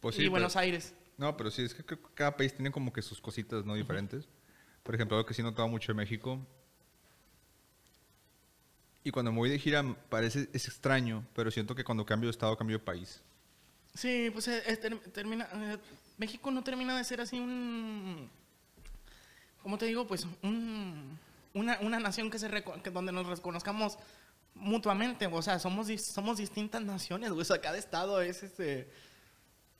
[0.00, 0.94] Pues y pero- Buenos Aires.
[1.18, 3.74] No, pero sí, es que creo que cada país tiene como que sus cositas, ¿no?
[3.74, 4.28] Diferentes.
[4.86, 6.38] Por ejemplo, algo que sí notaba mucho en México.
[9.02, 12.32] Y cuando me voy de gira parece es extraño, pero siento que cuando cambio de
[12.32, 13.20] estado cambio de país.
[13.94, 15.78] Sí, pues eh, eh, ter- termina, eh,
[16.18, 18.28] México no termina de ser así un,
[19.62, 20.06] ¿cómo te digo?
[20.06, 21.18] Pues un,
[21.54, 22.48] una, una nación que se
[22.82, 23.98] que donde nos reconozcamos
[24.54, 28.90] mutuamente, o sea, somos, somos distintas naciones, güey, o sea, cada estado es este,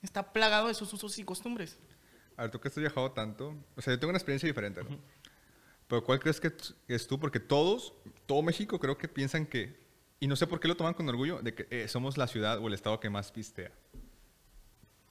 [0.01, 1.77] está plagado de sus usos y costumbres.
[2.37, 4.97] A ver, tú que has viajado tanto, o sea, yo tengo una experiencia diferente, ¿no?
[5.87, 6.53] Pero ¿cuál crees que
[6.87, 7.19] es tú?
[7.19, 7.93] Porque todos,
[8.25, 9.75] todo México creo que piensan que,
[10.19, 12.59] y no sé por qué lo toman con orgullo, de que eh, somos la ciudad
[12.59, 13.71] o el estado que más pistea.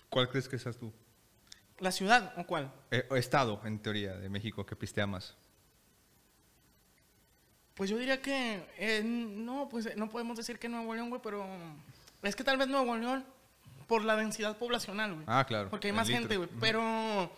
[0.09, 0.93] ¿Cuál crees que seas tú?
[1.79, 2.73] ¿La ciudad o cuál?
[2.91, 5.37] Eh, o estado, en teoría, de México que pistea más.
[7.75, 11.45] Pues yo diría que eh, no, pues no podemos decir que Nuevo León, güey, pero
[12.23, 13.27] es que tal vez Nuevo León
[13.87, 15.25] por la densidad poblacional, güey.
[15.29, 15.71] Ah, claro.
[15.71, 16.21] Porque hay más litro.
[16.21, 16.49] gente, güey.
[16.61, 17.31] Pero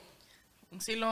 [0.81, 1.09] si lo,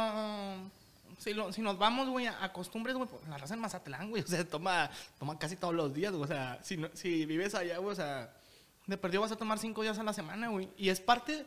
[1.19, 4.11] si lo, si nos vamos, güey, a, a costumbres, güey, pues, la raza en Mazatlán,
[4.11, 6.25] güey, o sea, toma, toma casi todos los días, güey.
[6.25, 8.33] O sea, si, no- si vives allá, güey, o sea,
[8.87, 10.69] de perdido vas a tomar cinco días a la semana, güey.
[10.77, 11.45] Y es parte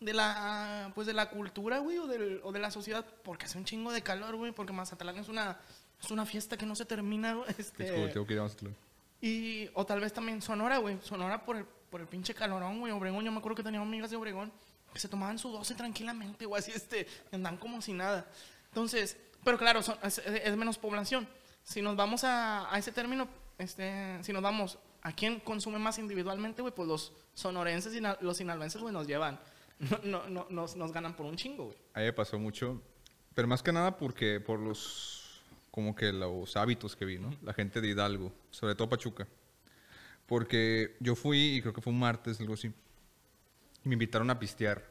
[0.00, 3.58] de la, pues, de la cultura, güey, o, del- o de la sociedad, porque hace
[3.58, 5.58] un chingo de calor, güey, porque Mazatlán es una,
[6.02, 7.48] es una fiesta que no se termina, güey.
[7.58, 8.76] Este, Disculpe, tengo que ir a Mazatlán.
[9.20, 10.98] y, o tal vez también Sonora, güey.
[11.02, 12.90] Sonora por el, por el pinche calorón, güey.
[12.90, 14.50] Obregón, yo me acuerdo que tenía amigas de Obregón
[14.92, 16.58] que se tomaban su 12 tranquilamente, güey.
[16.58, 18.26] Así, este, andan como si nada.
[18.68, 21.28] Entonces, pero claro, son- es, es menos población.
[21.62, 23.28] Si nos vamos a, a ese término,
[23.58, 28.36] este, si nos vamos a quién consume más individualmente, güey, pues los sonorenses y los
[28.38, 29.38] sinaloenses, güey, nos llevan.
[29.82, 31.76] No, no, no, nos, nos ganan por un chingo, güey.
[31.94, 32.80] A me pasó mucho,
[33.34, 37.34] pero más que nada porque por los, como que los hábitos que vi, ¿no?
[37.42, 39.26] La gente de Hidalgo, sobre todo Pachuca.
[40.32, 42.72] Porque yo fui, y creo que fue un martes, algo así,
[43.84, 44.82] y me invitaron a pistear.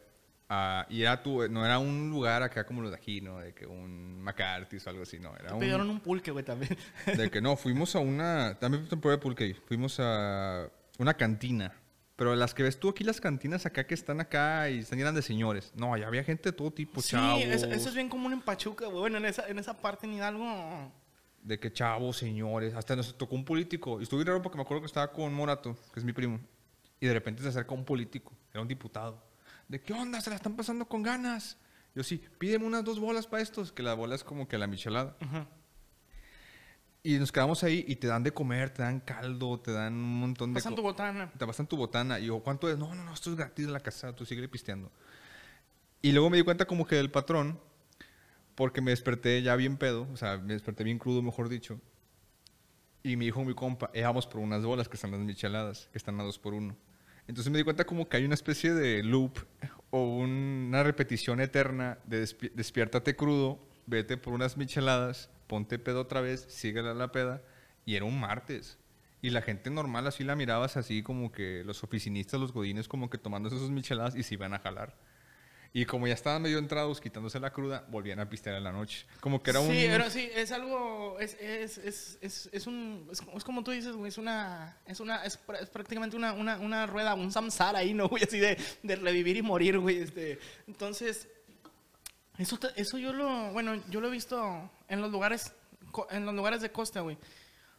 [0.49, 3.39] a- y era tu, no era un lugar acá como los de aquí, ¿no?
[3.39, 5.35] De que un McCarthy's o algo así, no.
[5.35, 6.77] Era Te un, pidieron un pulque, güey, también.
[7.17, 10.69] de que no, fuimos a una, también de pulque ahí, fuimos a
[10.99, 11.73] una cantina.
[12.17, 15.15] Pero las que ves tú aquí, las cantinas acá que están acá y están llenas
[15.15, 15.71] de señores.
[15.75, 17.41] No, allá había gente de todo tipo, sí, chavos.
[17.41, 18.99] eso es bien común en Pachuca, güey.
[18.99, 20.91] Bueno, en esa, en esa parte en Hidalgo...
[21.43, 22.73] De que chavos, señores.
[22.75, 23.99] Hasta nos tocó un político.
[23.99, 26.39] Y estuve raro porque me acuerdo que estaba con Morato, que es mi primo.
[26.99, 28.31] Y de repente se acerca un político.
[28.51, 29.23] Era un diputado.
[29.67, 30.21] ¿De qué onda?
[30.21, 31.57] Se la están pasando con ganas.
[31.95, 33.71] Yo sí, pídeme unas dos bolas para estos.
[33.71, 35.15] Que la bola es como que la michelada.
[37.03, 40.19] Y nos quedamos ahí y te dan de comer, te dan caldo, te dan un
[40.19, 40.59] montón de...
[40.59, 41.31] Pasan co- tu botana.
[41.35, 42.19] te pasan tu botana.
[42.19, 42.77] Y yo, ¿cuánto es?
[42.77, 44.91] No, no, no, esto es gratis de la casa, tú sigue pisteando.
[46.03, 47.59] Y luego me di cuenta como que del patrón,
[48.55, 51.79] porque me desperté ya bien pedo, o sea, me desperté bien crudo, mejor dicho.
[53.03, 55.97] Y me dijo mi compa, eh, vamos por unas bolas que están las micheladas, que
[55.97, 56.77] están a dos por uno.
[57.27, 59.39] Entonces me di cuenta como que hay una especie de loop
[59.89, 66.21] o una repetición eterna de despi- despiértate crudo, vete por unas micheladas, ponte pedo otra
[66.21, 67.41] vez, síguele a la peda.
[67.85, 68.77] Y era un martes.
[69.23, 73.09] Y la gente normal así la mirabas así como que los oficinistas, los godines como
[73.09, 74.95] que tomándose sus micheladas y se iban a jalar.
[75.73, 79.05] Y como ya estaban medio entrados, quitándose la cruda, volvían a pistear en la noche.
[79.21, 79.71] Como que era un...
[79.71, 83.93] Sí, pero sí, es algo, es, es, es, es, es un, es, como- tú dices,
[83.95, 87.79] güey, es una, es una, es, pr- es prácticamente una, una, una rueda, un samsara
[87.79, 88.21] ahí, ¿no, güey?
[88.23, 91.29] Así de, de revivir y morir, güey, este, entonces,
[92.37, 95.53] eso, eso yo lo, bueno, yo lo he visto en los lugares,
[96.09, 97.17] en los lugares de costa, güey.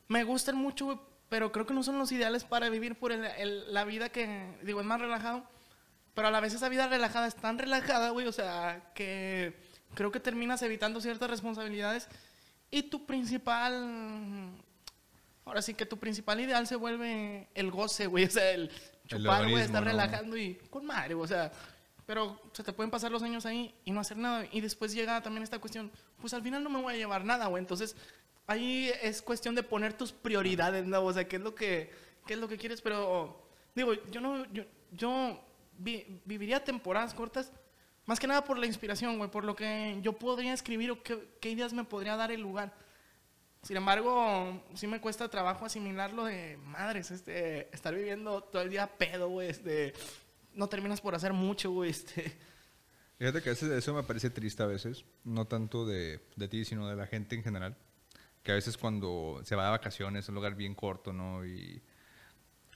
[0.09, 3.25] Me gustan mucho, güey, pero creo que no son los ideales para vivir por el-
[3.25, 5.45] el- la vida que, digo, es más relajado.
[6.15, 9.55] Pero a la vez esa vida relajada es tan relajada, güey, o sea, que
[9.95, 12.09] creo que terminas evitando ciertas responsabilidades
[12.71, 14.51] y tu principal,
[15.45, 18.71] ahora sí que tu principal ideal se vuelve el goce, güey, o sea, el
[19.07, 19.91] chupar, güey, estar ¿no?
[19.91, 21.51] relajando y con madre, güey, o sea,
[22.05, 25.23] pero se te pueden pasar los años ahí y no hacer nada y después llega
[25.23, 25.91] también esta cuestión,
[26.21, 27.97] pues al final no me voy a llevar nada, güey, entonces
[28.47, 31.03] ahí es cuestión de poner tus prioridades, ¿no?
[31.03, 31.91] O sea, qué es lo que,
[32.27, 35.41] qué es lo que quieres, pero digo, yo no, yo, yo
[35.79, 37.53] vi- viviría temporadas cortas,
[38.07, 41.37] más que nada por la inspiración, güey, por lo que yo podría escribir o qué,
[41.41, 42.73] qué ideas me podría dar el lugar.
[43.63, 48.89] Sin embargo, sí me cuesta trabajo asimilarlo de madres, este, estar viviendo todo el día
[48.99, 49.93] pedo, güey, este,
[50.55, 52.37] no terminas por hacer mucho, güey, este.
[53.19, 56.65] Fíjate que a veces eso me parece triste a veces, no tanto de, de ti,
[56.65, 57.77] sino de la gente en general.
[58.43, 61.47] Que a veces cuando se va de vacaciones, un lugar bien corto, ¿no?
[61.47, 61.81] Y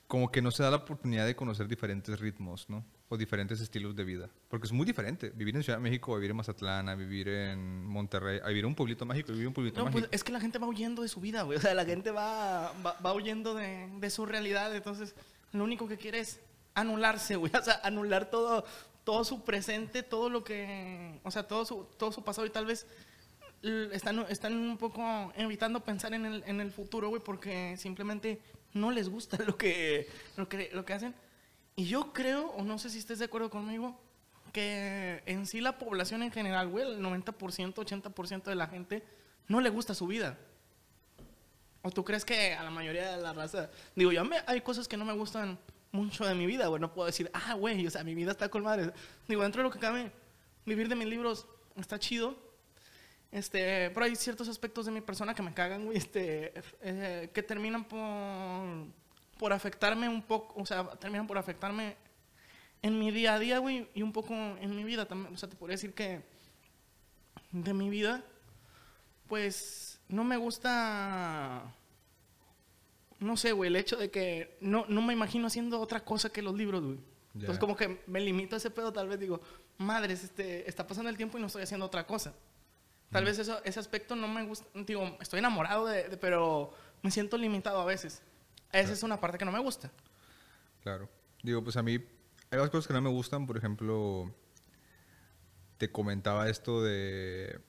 [0.07, 2.85] como que no se da la oportunidad de conocer diferentes ritmos, ¿no?
[3.09, 4.31] O diferentes estilos de vida.
[4.49, 7.85] Porque es muy diferente vivir en Ciudad de México, vivir en Mazatlán, a vivir en
[7.85, 10.01] Monterrey, a vivir en un pueblito mágico, vivir en un pueblito No, mágico.
[10.01, 11.59] pues es que la gente va huyendo de su vida, güey.
[11.59, 14.75] O sea, la gente va, va, va huyendo de, de su realidad.
[14.75, 15.15] Entonces,
[15.53, 16.41] lo único que quiere es
[16.75, 17.51] anularse, güey.
[17.61, 18.65] O sea, anular todo,
[19.03, 21.19] todo su presente, todo lo que.
[21.25, 22.87] O sea, todo su, todo su pasado y tal vez
[23.93, 28.41] están, están un poco evitando pensar en el, en el futuro, güey, porque simplemente
[28.75, 31.15] no les gusta lo que, lo, que, lo que hacen.
[31.77, 34.01] Y yo creo, o no sé si estés de acuerdo conmigo,
[34.53, 39.03] que en sí la población en general, güey, el 90%, 80% de la gente
[39.49, 40.39] no le gusta su vida.
[41.83, 43.71] ¿O tú crees que a la mayoría de la raza...
[43.95, 45.59] Digo, yo me- hay cosas que no me gustan
[45.93, 46.81] mucho de mi vida, güey.
[46.81, 48.93] No puedo decir, ah, güey, o sea, mi vida está con madre.
[49.29, 50.11] Digo, dentro de lo que cabe,
[50.65, 51.47] vivir de mis libros
[51.77, 52.37] está chido.
[53.37, 57.43] Este, pero hay ciertos aspectos de mi persona que me cagan, güey, este, eh, que
[57.43, 58.87] terminan por,
[59.39, 61.97] por afectarme un poco, o sea, terminan por afectarme
[62.81, 65.35] en mi día a día, güey, y un poco en mi vida también.
[65.35, 66.23] O sea, te podría decir que
[67.51, 68.25] de mi vida,
[69.29, 71.75] pues no me gusta,
[73.19, 76.41] no sé, güey, el hecho de que no, no me imagino haciendo otra cosa que
[76.41, 77.01] los libros, güey.
[77.35, 79.43] Entonces como que me limito a ese pedo, tal vez digo,
[79.77, 82.33] madres, este, está pasando el tiempo y no estoy haciendo otra cosa.
[83.11, 87.39] Tal vez eso, ese aspecto no me gusta, digo, estoy enamorado de, pero me siento
[87.39, 88.23] limitado a veces.
[88.73, 89.91] Esa es una parte que no me gusta.
[90.83, 91.09] Claro.
[91.43, 92.09] Digo, pues a mí hay
[92.51, 94.33] varias cosas que no me gustan, por ejemplo,
[95.79, 97.61] te comentaba esto de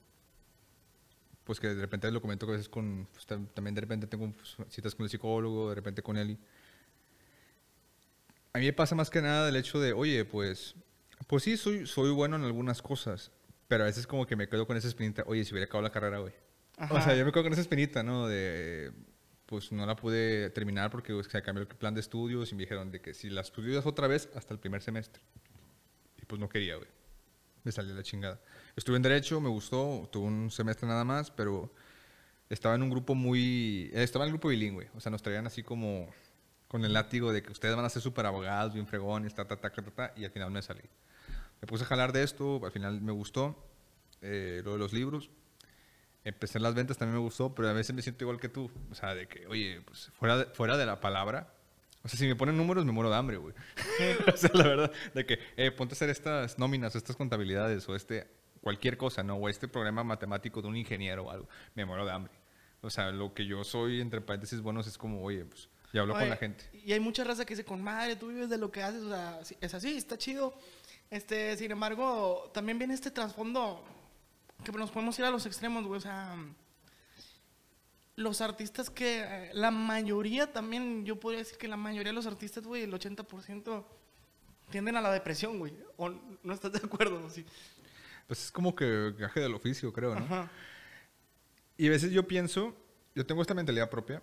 [1.43, 4.31] pues que de repente lo comento que a veces con pues, también de repente tengo
[4.33, 6.37] pues, citas con el psicólogo de repente con él
[8.51, 10.75] a mí me pasa más que nada el hecho de oye pues
[11.25, 13.31] pues sí soy soy bueno en algunas cosas
[13.67, 15.91] pero a veces como que me quedo con esa espinita, oye, si hubiera acabado la
[15.91, 16.31] carrera hoy.
[16.89, 18.27] O sea, yo me quedo con esa espinita, ¿no?
[18.27, 18.91] De,
[19.45, 22.91] pues no la pude terminar porque se cambió el plan de estudios y me dijeron
[22.91, 25.21] de que si la estudias otra vez hasta el primer semestre.
[26.21, 26.87] Y pues no quería, güey.
[27.63, 28.39] Me salió la chingada.
[28.75, 31.73] Estuve en Derecho, me gustó, tuve un semestre nada más, pero
[32.49, 33.89] estaba en un grupo muy...
[33.93, 36.09] Estaba en el grupo bilingüe, o sea, nos traían así como
[36.67, 39.57] con el látigo de que ustedes van a ser súper abogados, bien fregones, ta, ta,
[39.57, 40.83] ta, ta, ta, y al final me salí
[41.61, 43.67] me puse a jalar de esto, al final me gustó
[44.21, 45.29] eh, lo de los libros.
[46.23, 48.69] Empecé en las ventas, también me gustó, pero a veces me siento igual que tú.
[48.91, 51.53] O sea, de que, oye, pues fuera de, fuera de la palabra,
[52.03, 53.53] o sea, si me ponen números me muero de hambre, güey.
[54.33, 57.95] o sea, la verdad, de que, eh, ponte a hacer estas nóminas, estas contabilidades, o
[57.95, 58.27] este,
[58.61, 59.35] cualquier cosa, ¿no?
[59.35, 62.33] O este programa matemático de un ingeniero o algo, me muero de hambre.
[62.81, 66.13] O sea, lo que yo soy, entre paréntesis, buenos, es como, oye, pues, ya hablo
[66.13, 66.65] con la gente.
[66.73, 69.09] Y hay mucha raza que dice, con madre, tú vives de lo que haces, o
[69.09, 70.53] sea, es así, está chido.
[71.09, 73.83] Este, sin embargo, también viene este trasfondo
[74.63, 75.97] que nos podemos ir a los extremos, güey.
[75.97, 76.35] O sea,
[78.15, 82.63] los artistas que, la mayoría también, yo podría decir que la mayoría de los artistas,
[82.65, 83.85] güey, el 80%
[84.69, 85.73] tienden a la depresión, güey.
[85.95, 87.29] ¿O no estás de acuerdo?
[87.29, 87.45] Sí.
[88.27, 90.25] Pues es como que gaje del oficio, creo, ¿no?
[90.25, 90.51] Ajá.
[91.77, 92.75] Y a veces yo pienso,
[93.15, 94.21] yo tengo esta mentalidad propia,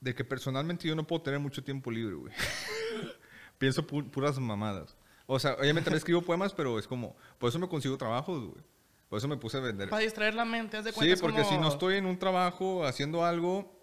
[0.00, 2.32] de que personalmente yo no puedo tener mucho tiempo libre, güey.
[3.58, 4.97] pienso puras mamadas.
[5.30, 8.64] O sea, obviamente también escribo poemas, pero es como, por eso me consigo trabajos, güey.
[9.10, 9.90] Por eso me puse a vender.
[9.90, 11.14] Para distraer la mente, haz de cuenta.
[11.14, 13.78] Sí, porque si no estoy en un trabajo haciendo algo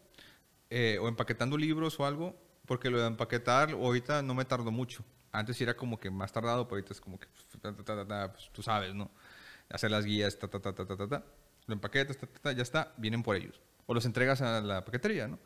[0.71, 2.35] eh, o empaquetando libros o algo,
[2.65, 5.05] porque lo de empaquetar ahorita no me tardó mucho.
[5.31, 9.11] Antes era como que más tardado, pero ahorita es como que, pues, tú sabes, ¿no?
[9.69, 11.23] Hacer las guías, ta, ta, ta, ta, ta, ta.
[11.67, 13.61] Lo empaquetas, ta, ta, ta, ya está, vienen por ellos.
[13.85, 15.37] O los entregas a la paquetería, ¿no?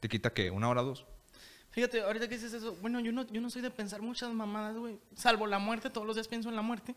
[0.00, 0.50] Te quita, ¿qué?
[0.50, 1.06] ¿Una hora, dos?
[1.70, 4.76] Fíjate, ahorita que dices eso, bueno, yo no, yo no soy de pensar muchas mamadas,
[4.76, 4.98] güey.
[5.14, 6.94] Salvo la muerte, todos los días pienso en la muerte.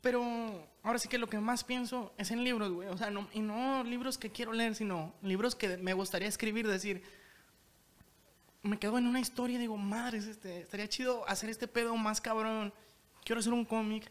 [0.00, 2.88] pero ahora sí que lo que más pienso es en libros, güey.
[2.88, 6.66] O sea, no, y no libros que quiero leer, sino libros que me gustaría escribir,
[6.66, 7.02] decir,
[8.62, 12.20] me quedo en una historia y digo, madres, este, estaría chido hacer este pedo más
[12.20, 12.72] cabrón.
[13.24, 14.10] Quiero hacer un cómic.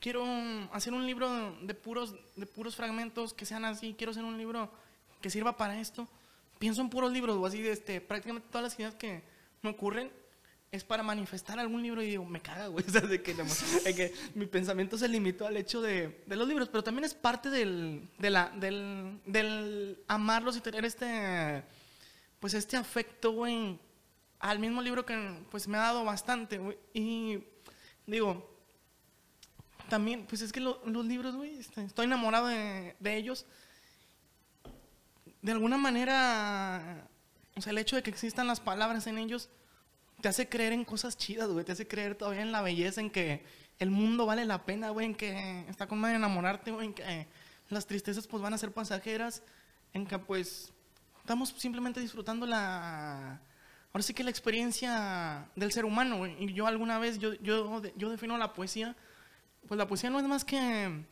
[0.00, 0.24] Quiero
[0.72, 3.94] hacer un libro de puros, de puros fragmentos que sean así.
[3.96, 4.70] Quiero hacer un libro
[5.20, 6.08] que sirva para esto
[6.62, 9.20] pienso en puros libros o así, este, prácticamente todas las ideas que
[9.62, 10.12] me ocurren
[10.70, 14.46] es para manifestar algún libro y digo, me caga, güey, o de que, que, mi
[14.46, 18.30] pensamiento se limitó al hecho de, de, los libros, pero también es parte del, de
[18.60, 21.64] del, del amarlos y tener este,
[22.38, 23.76] pues este afecto, güey,
[24.38, 26.60] al mismo libro que pues me ha dado bastante,
[26.94, 27.42] y
[28.06, 28.56] digo,
[29.88, 33.46] también, pues es que los libros, güey, este, estoy enamorado de, de ellos,
[35.42, 37.08] de alguna manera,
[37.56, 39.50] o sea, el hecho de que existan las palabras en ellos
[40.22, 41.64] te hace creer en cosas chidas, güey.
[41.64, 43.44] Te hace creer todavía en la belleza, en que
[43.80, 45.06] el mundo vale la pena, güey.
[45.06, 46.86] En que está con madre enamorarte, güey.
[46.86, 47.26] En que
[47.68, 49.42] las tristezas, pues, van a ser pasajeras.
[49.92, 50.72] En que, pues,
[51.20, 53.40] estamos simplemente disfrutando la...
[53.92, 56.36] Ahora sí que la experiencia del ser humano, güey.
[56.42, 58.96] Y yo alguna vez, yo, yo, yo defino la poesía.
[59.66, 61.04] Pues la poesía no es más que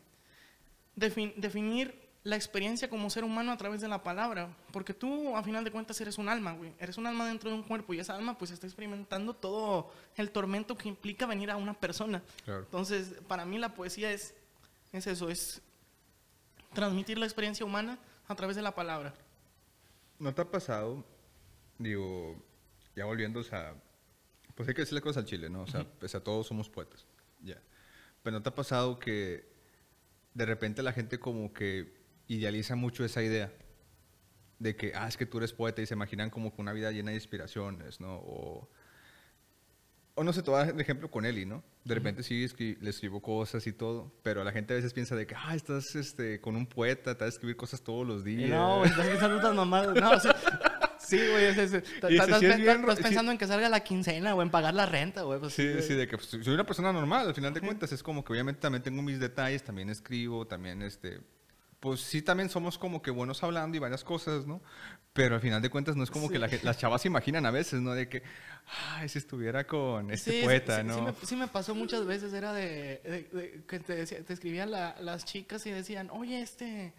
[0.95, 4.55] definir la experiencia como ser humano a través de la palabra.
[4.73, 6.73] Porque tú, a final de cuentas, eres un alma, güey.
[6.79, 10.31] Eres un alma dentro de un cuerpo y esa alma, pues, está experimentando todo el
[10.31, 12.23] tormento que implica venir a una persona.
[12.47, 14.35] Entonces, para mí la poesía es,
[14.93, 15.63] es eso, es
[16.75, 17.99] transmitir la experiencia humana
[18.29, 19.15] a través de la palabra.
[20.19, 21.05] ¿No te ha pasado,
[21.79, 22.37] digo,
[22.95, 23.75] ya volviendo, o sea,
[24.55, 25.63] pues hay que decirle cosas al chile, ¿no?
[25.63, 27.07] O sea, pese a todos somos poetas,
[27.41, 27.61] ya.
[28.23, 29.49] Pero ¿no te ha pasado que
[30.35, 32.00] de repente la gente como que
[32.35, 33.53] idealiza mucho esa idea
[34.59, 36.91] de que, ah, es que tú eres poeta y se imaginan como que una vida
[36.93, 38.17] llena de inspiraciones, ¿no?
[38.17, 38.69] O,
[40.15, 41.63] o no sé, te voy a dar ejemplo con Eli, ¿no?
[41.85, 42.47] De repente sí
[42.81, 45.95] le escribo cosas y todo, pero la gente a veces piensa de que, ah, estás
[45.97, 48.51] este, con un poeta, te vas a escribir cosas todos los días.
[48.51, 49.95] No, estás pensando tan mamadas.
[49.95, 50.11] No,
[51.01, 51.47] Sí, güey.
[51.47, 55.23] es- ese Estás sí pensando en que salga la quincena o en pagar la renta,
[55.23, 55.41] güey.
[55.41, 55.83] pues Sí, güey.
[55.83, 57.91] sí, de que pues, soy una persona normal, al final de cuentas.
[57.91, 61.21] Es como que obviamente también tengo mis detalles, también escribo, también este.
[61.81, 64.61] Pues sí, también somos como que buenos hablando y varias cosas, ¿no?
[65.15, 66.35] Pero al final de cuentas no es como Sí.
[66.35, 67.93] que la las chavas se imaginan a veces, ¿no?
[67.93, 68.23] De que,
[68.97, 70.95] ay, si estuviera con este Sí, poeta, sí, ¿no?
[70.95, 74.03] Sí me, sí me pasó muchas veces, era de, de- de que te,
[74.33, 76.93] escribían la- las chicas y decían, oye, este,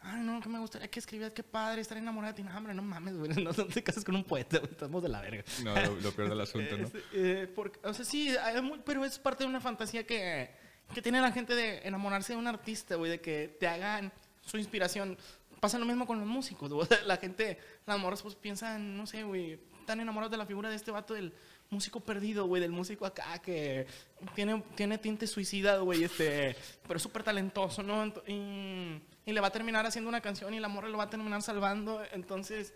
[0.00, 2.48] ay, no, que me gustaría que escribieras, qué padre, estar enamorada de ti.
[2.48, 5.10] No, hombre, no mames, güey, no, no te cases con un poeta, güey, estamos de
[5.10, 5.44] la verga.
[5.62, 6.90] No, lo, lo peor del asunto, ¿no?
[7.12, 10.50] Eh, porque, o sea, sí, hay muy- pero es parte de una fantasía que,
[10.92, 14.12] que tiene la gente de enamorarse de un artista, güey, de que te hagan
[14.44, 15.16] su inspiración.
[15.60, 16.70] Pasa lo mismo con los músicos,
[17.06, 20.76] La gente, las morras, pues piensan, no sé, güey, están enamorados de la figura de
[20.76, 21.32] este vato del
[21.70, 23.86] músico perdido, güey, del músico acá que
[24.34, 26.54] tiene, tiene tinte suicida, güey, este,
[26.86, 28.12] pero es súper talentoso, ¿no?
[28.26, 31.40] Y, le va a terminar haciendo una canción y la morra lo va a terminar
[31.42, 32.02] salvando.
[32.12, 32.74] Entonces,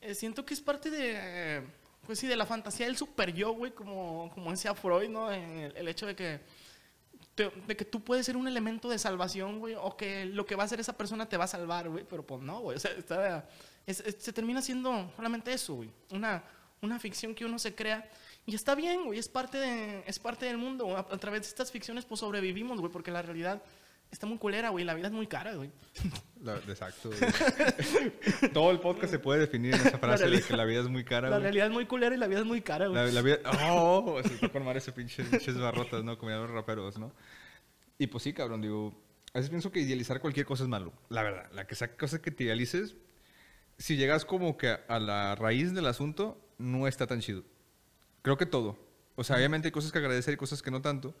[0.00, 1.62] eh, siento que es parte de,
[2.06, 5.30] pues sí, de la fantasía del super yo, güey, como, como decía Freud, ¿no?
[5.30, 6.40] El hecho de que,
[7.34, 10.54] te- de que tú puedes ser un elemento de salvación, güey, o que lo que
[10.56, 12.80] va a hacer esa persona te va a salvar, güey, pero pues no, güey, o
[12.80, 13.48] sea, está-
[13.86, 16.42] es- es- se termina siendo solamente eso, güey, una,
[16.80, 18.08] una ficción que uno se crea.
[18.46, 20.96] Y está bien, güey, es parte, de, es parte del mundo.
[20.96, 23.62] A, a través de estas ficciones, pues sobrevivimos, güey, porque la realidad
[24.14, 25.70] está muy culera, güey, la vida es muy cara, güey.
[26.68, 27.10] Exacto.
[27.10, 28.50] güey.
[28.52, 30.88] Todo el podcast se puede definir en esa frase de realidad- que la vida es
[30.88, 31.42] muy cara, La güey.
[31.42, 33.04] realidad es muy culera y la vida es muy cara, güey.
[33.06, 33.38] La, la vida.
[33.70, 34.20] ¡Oh!
[34.22, 36.14] Se está con ese pinche pinches barrotas, ¿no?
[36.16, 37.12] Los raperos, ¿no?
[37.98, 39.00] Y pues sí, cabrón, digo.
[39.32, 40.92] A veces pienso que idealizar cualquier cosa es malo.
[41.08, 41.50] La verdad.
[41.52, 42.94] La que sea cosa que te idealices,
[43.78, 47.42] si llegas como que a la raíz del asunto, no está tan chido.
[48.22, 48.78] Creo que todo.
[49.16, 51.14] O sea, obviamente hay cosas que agradecer y cosas que no tanto.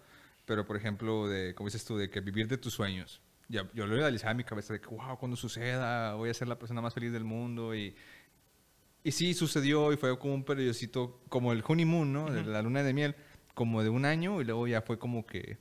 [0.44, 3.22] Pero, por ejemplo, de, como dices tú, de que vivir de tus sueños.
[3.48, 6.48] Ya, yo lo idealizaba en mi cabeza de que, wow, cuando suceda, voy a ser
[6.48, 7.74] la persona más feliz del mundo.
[7.74, 7.94] Y,
[9.02, 12.30] y sí, sucedió y fue como un periodicito, como el honeymoon, ¿no?
[12.30, 13.14] De la luna de miel,
[13.54, 15.58] como de un año y luego ya fue como que,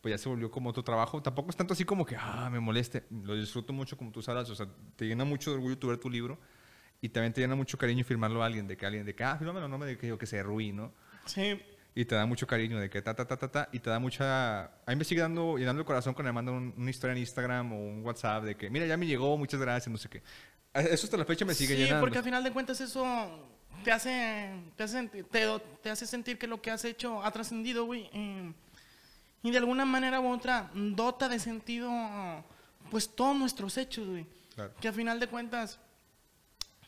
[0.00, 1.22] pues ya se volvió como otro trabajo.
[1.22, 3.04] Tampoco es tanto así como que, ah, me moleste.
[3.10, 4.66] Lo disfruto mucho como tú sabes, o sea,
[4.96, 6.38] te llena mucho de orgullo tu ver tu libro
[7.00, 9.36] y también te llena mucho cariño firmarlo a alguien, de que alguien, de que, ah,
[9.36, 10.92] fírmamelo, no me de que yo que se ruí, ¿no?
[11.26, 11.60] Sí,
[11.94, 13.98] Y te da mucho cariño de que ta, ta, ta, ta, ta, y te da
[13.98, 14.64] mucha...
[14.64, 17.18] A mí me sigue dando, llenando el corazón cuando me mandan un- una historia en
[17.18, 20.22] Instagram o un WhatsApp de que, mira, ya me llegó, muchas gracias, no sé qué.
[20.72, 22.00] Eso hasta la fecha me sigue sí, llenando.
[22.00, 23.04] porque al final de cuentas eso
[23.84, 25.46] te hace, te hace, te,
[25.82, 28.08] te hace sentir que lo que has hecho ha trascendido, güey.
[28.14, 28.54] Y,
[29.42, 31.90] y de alguna manera u otra dota de sentido,
[32.90, 34.24] pues, todos nuestros hechos, güey.
[34.54, 34.72] Claro.
[34.80, 35.78] Que al final de cuentas,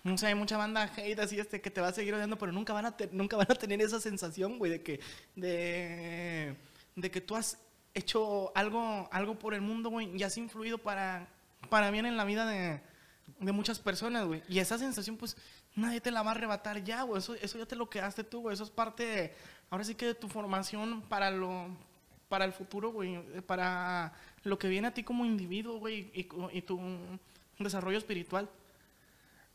[0.05, 2.53] no sé, hay mucha banda hate así este que te va a seguir odiando, pero
[2.53, 5.01] nunca van a, te- nunca van a tener esa sensación, güey, de que,
[5.35, 7.59] de, que tú has
[7.95, 11.27] hecho algo, algo por el mundo, güey, y has influido para,
[11.71, 12.81] para bien en la vida de,
[13.41, 14.43] de muchas personas, güey.
[14.49, 15.37] Y esa sensación, pues,
[15.75, 17.19] nadie te la va a arrebatar ya, güey.
[17.21, 18.55] Eso, eso ya te lo quedaste tú, güey.
[18.55, 19.35] Eso es parte, de-
[19.71, 21.69] ahora sí que de tu formación para lo
[22.29, 23.17] para el futuro, güey.
[23.47, 26.81] Para lo que viene a ti como individuo, güey, y tu
[27.59, 28.51] desarrollo espiritual.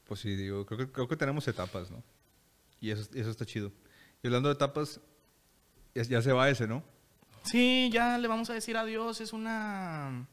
[0.10, 2.04] Pues sí, digo, creo que, creo que tenemos etapas, ¿no?
[2.82, 3.72] Y eso, eso está chido.
[4.24, 5.00] Y hablando de etapas,
[5.94, 6.84] ya, ya se va ese, ¿no?
[7.44, 9.22] Sí, ya le vamos a decir adiós.
[9.22, 10.28] Es una.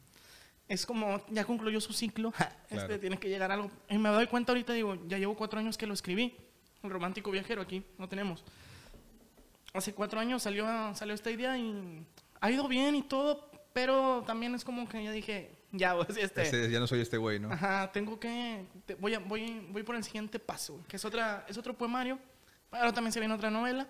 [0.66, 1.22] Es como.
[1.30, 2.32] Ya concluyó su ciclo.
[2.70, 3.00] Este Claro.
[3.00, 3.70] tiene que llegar algo.
[3.90, 6.34] Y me doy cuenta ahorita, digo, ya llevo cuatro años que lo escribí.
[6.82, 8.42] El romántico viajero aquí, no tenemos.
[9.74, 12.02] Hace cuatro años salió, salió esta idea y
[12.40, 16.42] ha ido bien y todo, pero también es como que ya dije, ya, pues, este.
[16.42, 17.52] Este, ya no soy este güey, ¿no?
[17.52, 18.64] Ajá, tengo que.
[18.86, 22.18] te- voy, a- voy, voy por el siguiente paso, que es, otra, es otro poemario,
[22.70, 23.86] pero también se viene otra novela.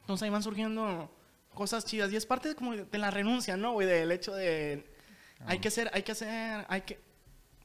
[0.00, 1.10] Entonces ahí van surgiendo
[1.54, 2.10] cosas chidas.
[2.12, 3.86] Y es parte de, como de la renuncia, ¿no, güey?
[3.86, 4.86] Del hecho de.
[5.46, 6.98] Hay que hacer, hay que hacer, hay que.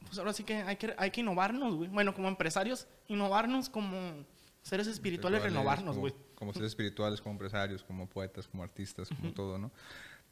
[0.06, 1.88] Pues ahora sí que hay que, hay que innovarnos, güey.
[1.88, 4.24] Bueno, como empresarios, innovarnos como
[4.62, 6.14] seres espirituales, renovarnos, como- güey.
[6.34, 9.70] Como, seres espirituales, como empresarios, como poetas, como artistas, como todo, ¿no?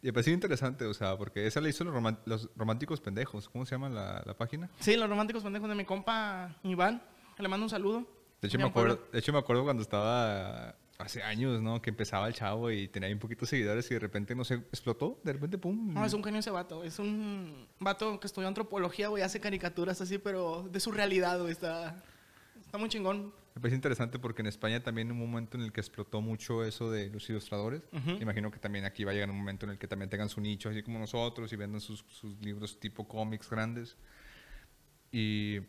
[0.03, 3.49] Y me pareció interesante, o sea, porque esa la hizo los, roman- los románticos pendejos.
[3.49, 4.69] ¿Cómo se llama la, la página?
[4.81, 7.01] Sí, los románticos pendejos de mi compa Iván.
[7.37, 8.05] que Le mando un saludo.
[8.41, 11.81] De hecho, me acuerdo, de hecho, me acuerdo cuando estaba hace años, ¿no?
[11.81, 14.55] Que empezaba el chavo y tenía un poquito de seguidores y de repente, no sé,
[14.55, 15.21] explotó.
[15.23, 15.95] De repente, pum.
[15.95, 16.83] No, es un genio ese vato.
[16.83, 19.23] Es un vato que estudió antropología, güey.
[19.23, 21.53] Hace caricaturas así, pero de su realidad, güey.
[21.53, 22.03] Está,
[22.61, 23.33] está muy chingón.
[23.55, 26.91] Me parece interesante porque en España también un momento en el que explotó mucho eso
[26.91, 27.83] de los ilustradores.
[27.93, 28.11] Ujú.
[28.13, 30.41] Imagino que también aquí va a llegar un momento en el que también tengan su
[30.41, 33.97] nicho, así como nosotros, y vendan sus, sus libros tipo cómics grandes.
[35.11, 35.61] Y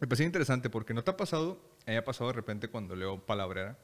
[0.00, 3.24] me parece interesante porque no te ha pasado, me ha pasado de repente cuando leo
[3.24, 3.78] Palabrera,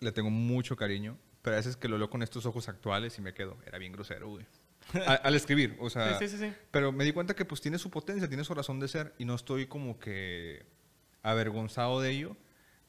[0.00, 3.22] le tengo mucho cariño, pero a veces que lo leo con estos ojos actuales y
[3.22, 4.46] me quedo, era bien grosero, güey.
[5.06, 6.52] Al escribir, o sea, sí, sí, sí.
[6.70, 9.24] pero me di cuenta que pues tiene su potencia, tiene su razón de ser y
[9.24, 10.66] no estoy como que
[11.24, 12.36] avergonzado de ello,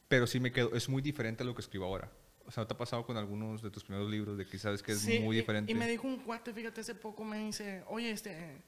[0.08, 2.12] pero sí me quedo, es muy diferente a lo que escribo ahora.
[2.46, 4.92] O sea, ¿te ha pasado con algunos de tus primeros libros de que sabes que
[4.92, 5.72] es Sí, muy y- diferente?
[5.72, 8.62] Y, me dijo un cuate, fíjate, hace poco me dice, oye, este,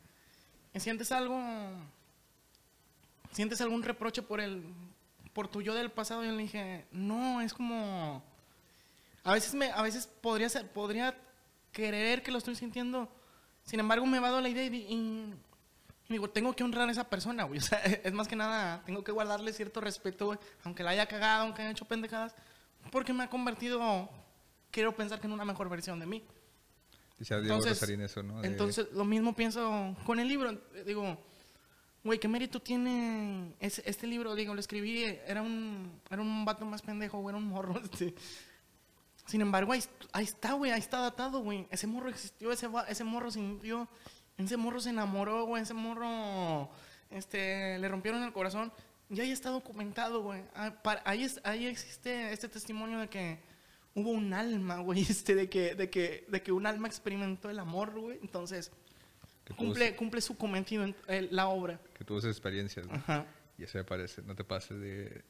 [0.75, 1.39] ¿sientes algo,
[3.31, 4.63] sientes algún reproche por el,
[5.33, 6.23] por tu yo del pasado?
[6.23, 8.23] Y yo le dije, no, es como,
[9.23, 11.15] a veces me, a veces podría ser, podría
[11.71, 13.07] creer que lo estoy sintiendo,
[13.63, 15.33] sin embargo me va a dar la idea y, y-
[16.09, 17.59] y digo, tengo que honrar a esa persona, güey.
[17.59, 21.05] O sea, es más que nada, tengo que guardarle cierto respeto, güey, aunque la haya
[21.07, 22.35] cagado, aunque haya hecho pendejadas,
[22.91, 24.09] porque me ha convertido,
[24.71, 26.23] quiero pensar que en una mejor versión de mí.
[27.17, 28.41] Decía Diego Entonces, Rosarín eso, ¿no?
[28.41, 30.51] De- entonces, lo mismo pienso con el libro.
[30.85, 31.17] Digo,
[32.03, 34.35] güey, ¿qué mérito tiene ese- este libro?
[34.35, 37.79] Digo, lo escribí, era un, era un vato más pendejo, güey, era un morro.
[37.91, 38.13] este.
[39.25, 39.83] Sin embargo, ahí,
[40.13, 41.67] ahí está, güey, ahí está datado, güey.
[41.69, 43.87] Ese morro existió, ese, ese morro sintió,
[44.37, 46.69] ese morro se enamoró, güey, ese morro
[47.09, 48.71] este, le rompieron el corazón.
[49.09, 50.41] Y ahí está documentado, güey.
[50.53, 50.73] Ah,
[51.05, 53.39] Ahí, es- ahí existe este testimonio de que
[53.95, 57.59] hubo un alma, güey, este, de que, de que, de que un alma experimentó el
[57.59, 58.19] amor, güey.
[58.21, 58.71] Entonces,
[59.55, 61.79] cumple, cumple su cometido en eh, la obra.
[61.97, 62.95] que tuvo esas experiencias, ¿no?
[62.95, 63.25] Ajá.
[63.57, 65.23] Y eso me parece, no te pases de...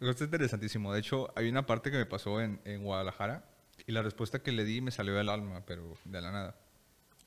[0.00, 0.92] Esto es interesantísimo.
[0.92, 3.44] De hecho, hay una parte que me pasó en, en Guadalajara
[3.86, 6.54] y la respuesta que le di me salió del alma, pero de la nada.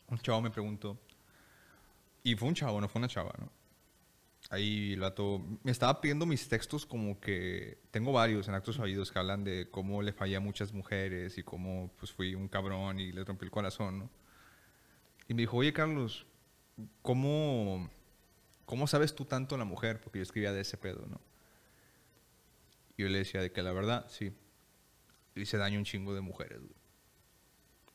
[0.10, 1.00] Un chavo me preguntó,
[2.24, 3.52] y fue un chavo, no fue una chava, ¿no?
[4.50, 9.12] Ahí el vato me estaba pidiendo mis textos como que tengo varios en actos fallidos
[9.12, 13.00] que hablan de cómo le fallé a muchas mujeres y cómo pues fui un cabrón
[13.00, 14.10] y le rompí el corazón, ¿no?
[15.28, 16.26] Y me dijo, oye Carlos,
[17.02, 17.90] ¿cómo,
[18.66, 20.02] ¿cómo sabes tú tanto la mujer?
[20.02, 21.22] Porque yo escribía de ese pedo, ¿no?
[22.98, 24.34] Y yo le decía de que la verdad, sí.
[25.36, 26.79] Hice daño a un chingo de mujeres, güey.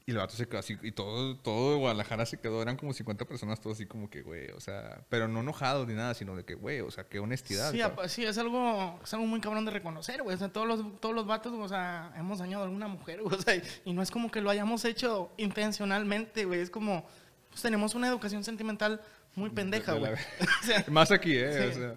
[0.06, 2.92] Y el vato se quedó así, y todo, todo de Guadalajara se quedó, eran como
[2.92, 6.36] 50 personas, todos así como que, güey, o sea, pero no enojados ni nada, sino
[6.36, 7.72] de que, güey, o sea, qué honestidad.
[7.72, 10.36] Sí, sí, es algo, es algo muy cabrón de reconocer, güey.
[10.36, 13.34] O sea, todos los, todos los vatos, o sea, hemos dañado a alguna mujer, güey.
[13.34, 13.54] O sea,
[13.86, 16.60] y, no es como que lo hayamos hecho intencionalmente, güey.
[16.60, 17.08] Es como,
[17.48, 19.00] pues tenemos una educación sentimental
[19.34, 20.12] muy pendeja, güey.
[20.12, 20.18] ver-
[20.62, 21.72] o sea, Más aquí, ¿eh?
[21.72, 21.78] Sí.
[21.78, 21.94] O sea,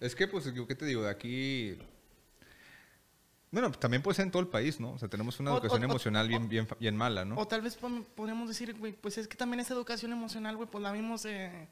[0.00, 1.76] es que, pues, yo qué te digo, de aquí...
[3.52, 4.92] Bueno, también puede ser en todo el país, ¿no?
[4.92, 7.36] O sea, tenemos una O- educación o- o- emocional bien, bien, fa- bien mala, ¿no?
[7.36, 7.76] O tal vez
[8.16, 11.68] podríamos decir, güey, pues es que también esa educación emocional, güey, pues la vimos eh,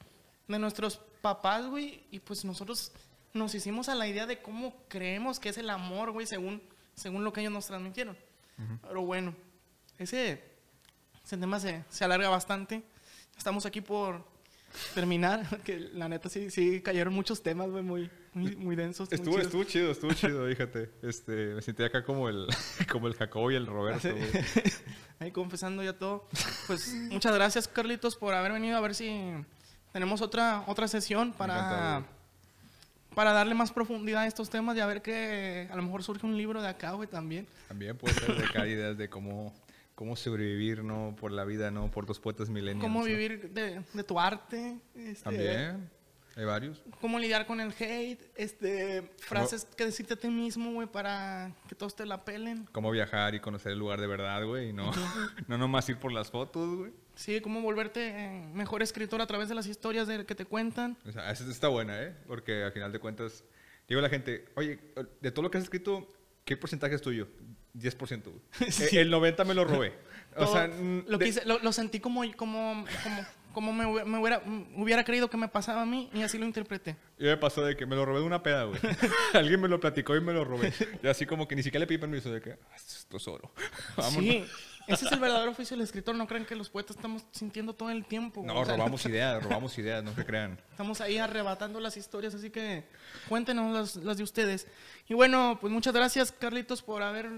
[0.46, 2.92] de nuestros papás, güey, y pues nosotros
[3.32, 6.62] nos hicimos a la idea de cómo creemos que es el amor, güey, según,
[6.94, 8.16] según lo que ellos nos transmitieron.
[8.82, 9.34] Pero bueno,
[9.96, 10.44] ese,
[11.24, 12.82] ese tema se, se alarga bastante.
[13.38, 14.22] Estamos aquí por
[14.94, 19.10] terminar, que la neta sí, sí cayeron muchos temas, güey, muy, muy, muy densos.
[19.12, 20.90] Estuvo, estuvo chido, estuvo chido, fíjate.
[21.02, 22.46] Este, me sentí acá como el,
[22.90, 24.30] como el Jacobo y el Roberto, güey.
[25.18, 26.28] Ahí confesando ya todo.
[26.66, 29.32] Pues muchas gracias, Carlitos, por haber venido a ver si
[29.92, 32.06] tenemos otra, otra sesión para,
[33.14, 36.26] para darle más profundidad a estos temas y a ver que a lo mejor surge
[36.26, 37.46] un libro de acá, güey, también.
[37.68, 39.52] También puede ser de cada ideas de cómo,
[40.00, 41.14] cómo sobrevivir, ¿no?
[41.20, 41.90] Por la vida, ¿no?
[41.90, 42.82] Por dos poetas milenios.
[42.82, 44.78] Cómo vivir de, de tu arte.
[44.94, 45.90] este, También.
[46.36, 46.82] Hay varios.
[47.02, 48.32] Cómo lidiar con el hate.
[48.34, 52.66] Este, frases que decirte a ti mismo, güey, para que todos te la pelen.
[52.72, 54.70] Cómo viajar y conocer el lugar de verdad, güey.
[54.70, 54.90] Y no,
[55.48, 56.92] no nomás ir por las fotos, güey.
[57.14, 60.96] Sí, cómo volverte eh, mejor escritor a través de las historias de, que te cuentan.
[61.06, 62.16] O sea, esa está buena, ¿eh?
[62.26, 63.44] Porque al final de cuentas,
[63.86, 64.78] digo a la gente, oye,
[65.20, 66.08] de todo lo que has escrito,
[66.46, 67.28] ¿qué porcentaje es tuyo?
[67.76, 68.22] 10%.
[68.24, 68.40] güey.
[68.70, 68.96] Sí.
[68.98, 69.92] El 90 me lo robé.
[70.36, 74.18] O sea, lo, de- quise- lo, lo sentí como, como, como, como me, hubie- me
[74.80, 76.94] hubiera, creído que me pasaba a mí y así lo interpreté.
[77.18, 78.78] yo me pasó de que me lo robé de una peda, güey.
[79.34, 80.72] Alguien me lo platicó y me lo robé.
[81.02, 83.52] Y así como que ni siquiera le pedí permiso de que, "Ah, esto es oro.
[83.96, 84.22] Vámonos.
[84.22, 84.44] Sí,
[84.86, 86.14] ese es el verdadero oficio del escritor.
[86.14, 88.44] No crean que los poetas estamos sintiendo todo el tiempo.
[88.46, 90.60] No, o sea, robamos ideas, robamos ideas, no se crean.
[90.70, 92.84] Estamos ahí arrebatando las historias, así que
[93.28, 94.68] cuéntenos las, las de ustedes.
[95.08, 97.28] Y bueno, pues muchas gracias, Carlitos, por haber...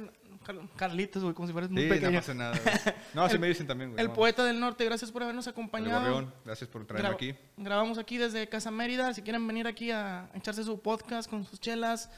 [0.43, 2.19] Car- Carlitos, güey, como si fueras muy Sí, no pequeño.
[2.21, 2.59] pasa nada.
[2.59, 2.95] güey.
[3.15, 4.01] No, así me dicen también, güey.
[4.01, 4.15] El no.
[4.15, 6.01] poeta del norte, gracias por habernos El acompañado.
[6.01, 7.35] Gorrión, gracias por traerme Gra- aquí.
[7.57, 9.13] Grabamos aquí desde Casa Mérida.
[9.15, 12.11] Si quieren venir aquí a echarse su podcast con sus chelas,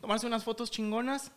[0.00, 1.32] tomarse unas fotos chingonas,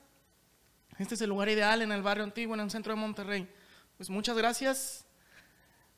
[0.99, 3.49] este es el lugar ideal en el barrio antiguo, en el centro de Monterrey.
[3.97, 5.05] Pues muchas gracias.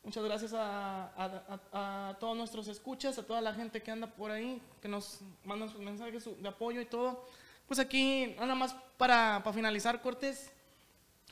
[0.04, 4.06] Muchas gracias a, a- a- a todos nuestros escuchas, a toda la gente que anda
[4.08, 7.26] por ahí, que nos mandan sus mensajes de apoyo y todo.
[7.68, 10.52] Pues aquí, nada más para, para finalizar, Cortés,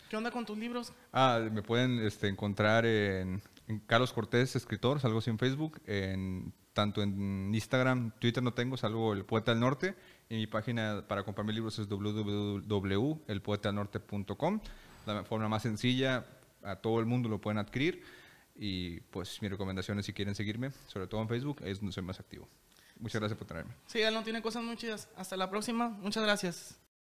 [0.10, 0.92] ¿qué onda con tus libros?
[1.12, 3.40] Ah, me pueden este, encontrar en,
[3.86, 9.14] Carlos Cortés, escritor, salgo así en Facebook, en, tanto en Instagram, Twitter no tengo, salgo
[9.14, 9.94] El Poeta del Norte,
[10.28, 14.60] y mi página para comprarme libros es www.elpoetadelnorte.com,
[15.06, 16.26] la forma más sencilla,
[16.64, 18.02] a todo el mundo lo pueden adquirir,
[18.56, 21.94] y pues mi recomendación es si quieren seguirme, sobre todo en Facebook, ahí es donde
[21.94, 22.50] soy más activo.
[23.04, 23.74] Muchas gracias por traerme.
[23.86, 25.10] Sí, él no tiene cosas muy chidas.
[25.18, 25.90] Hasta la próxima.
[25.90, 26.78] Muchas gracias.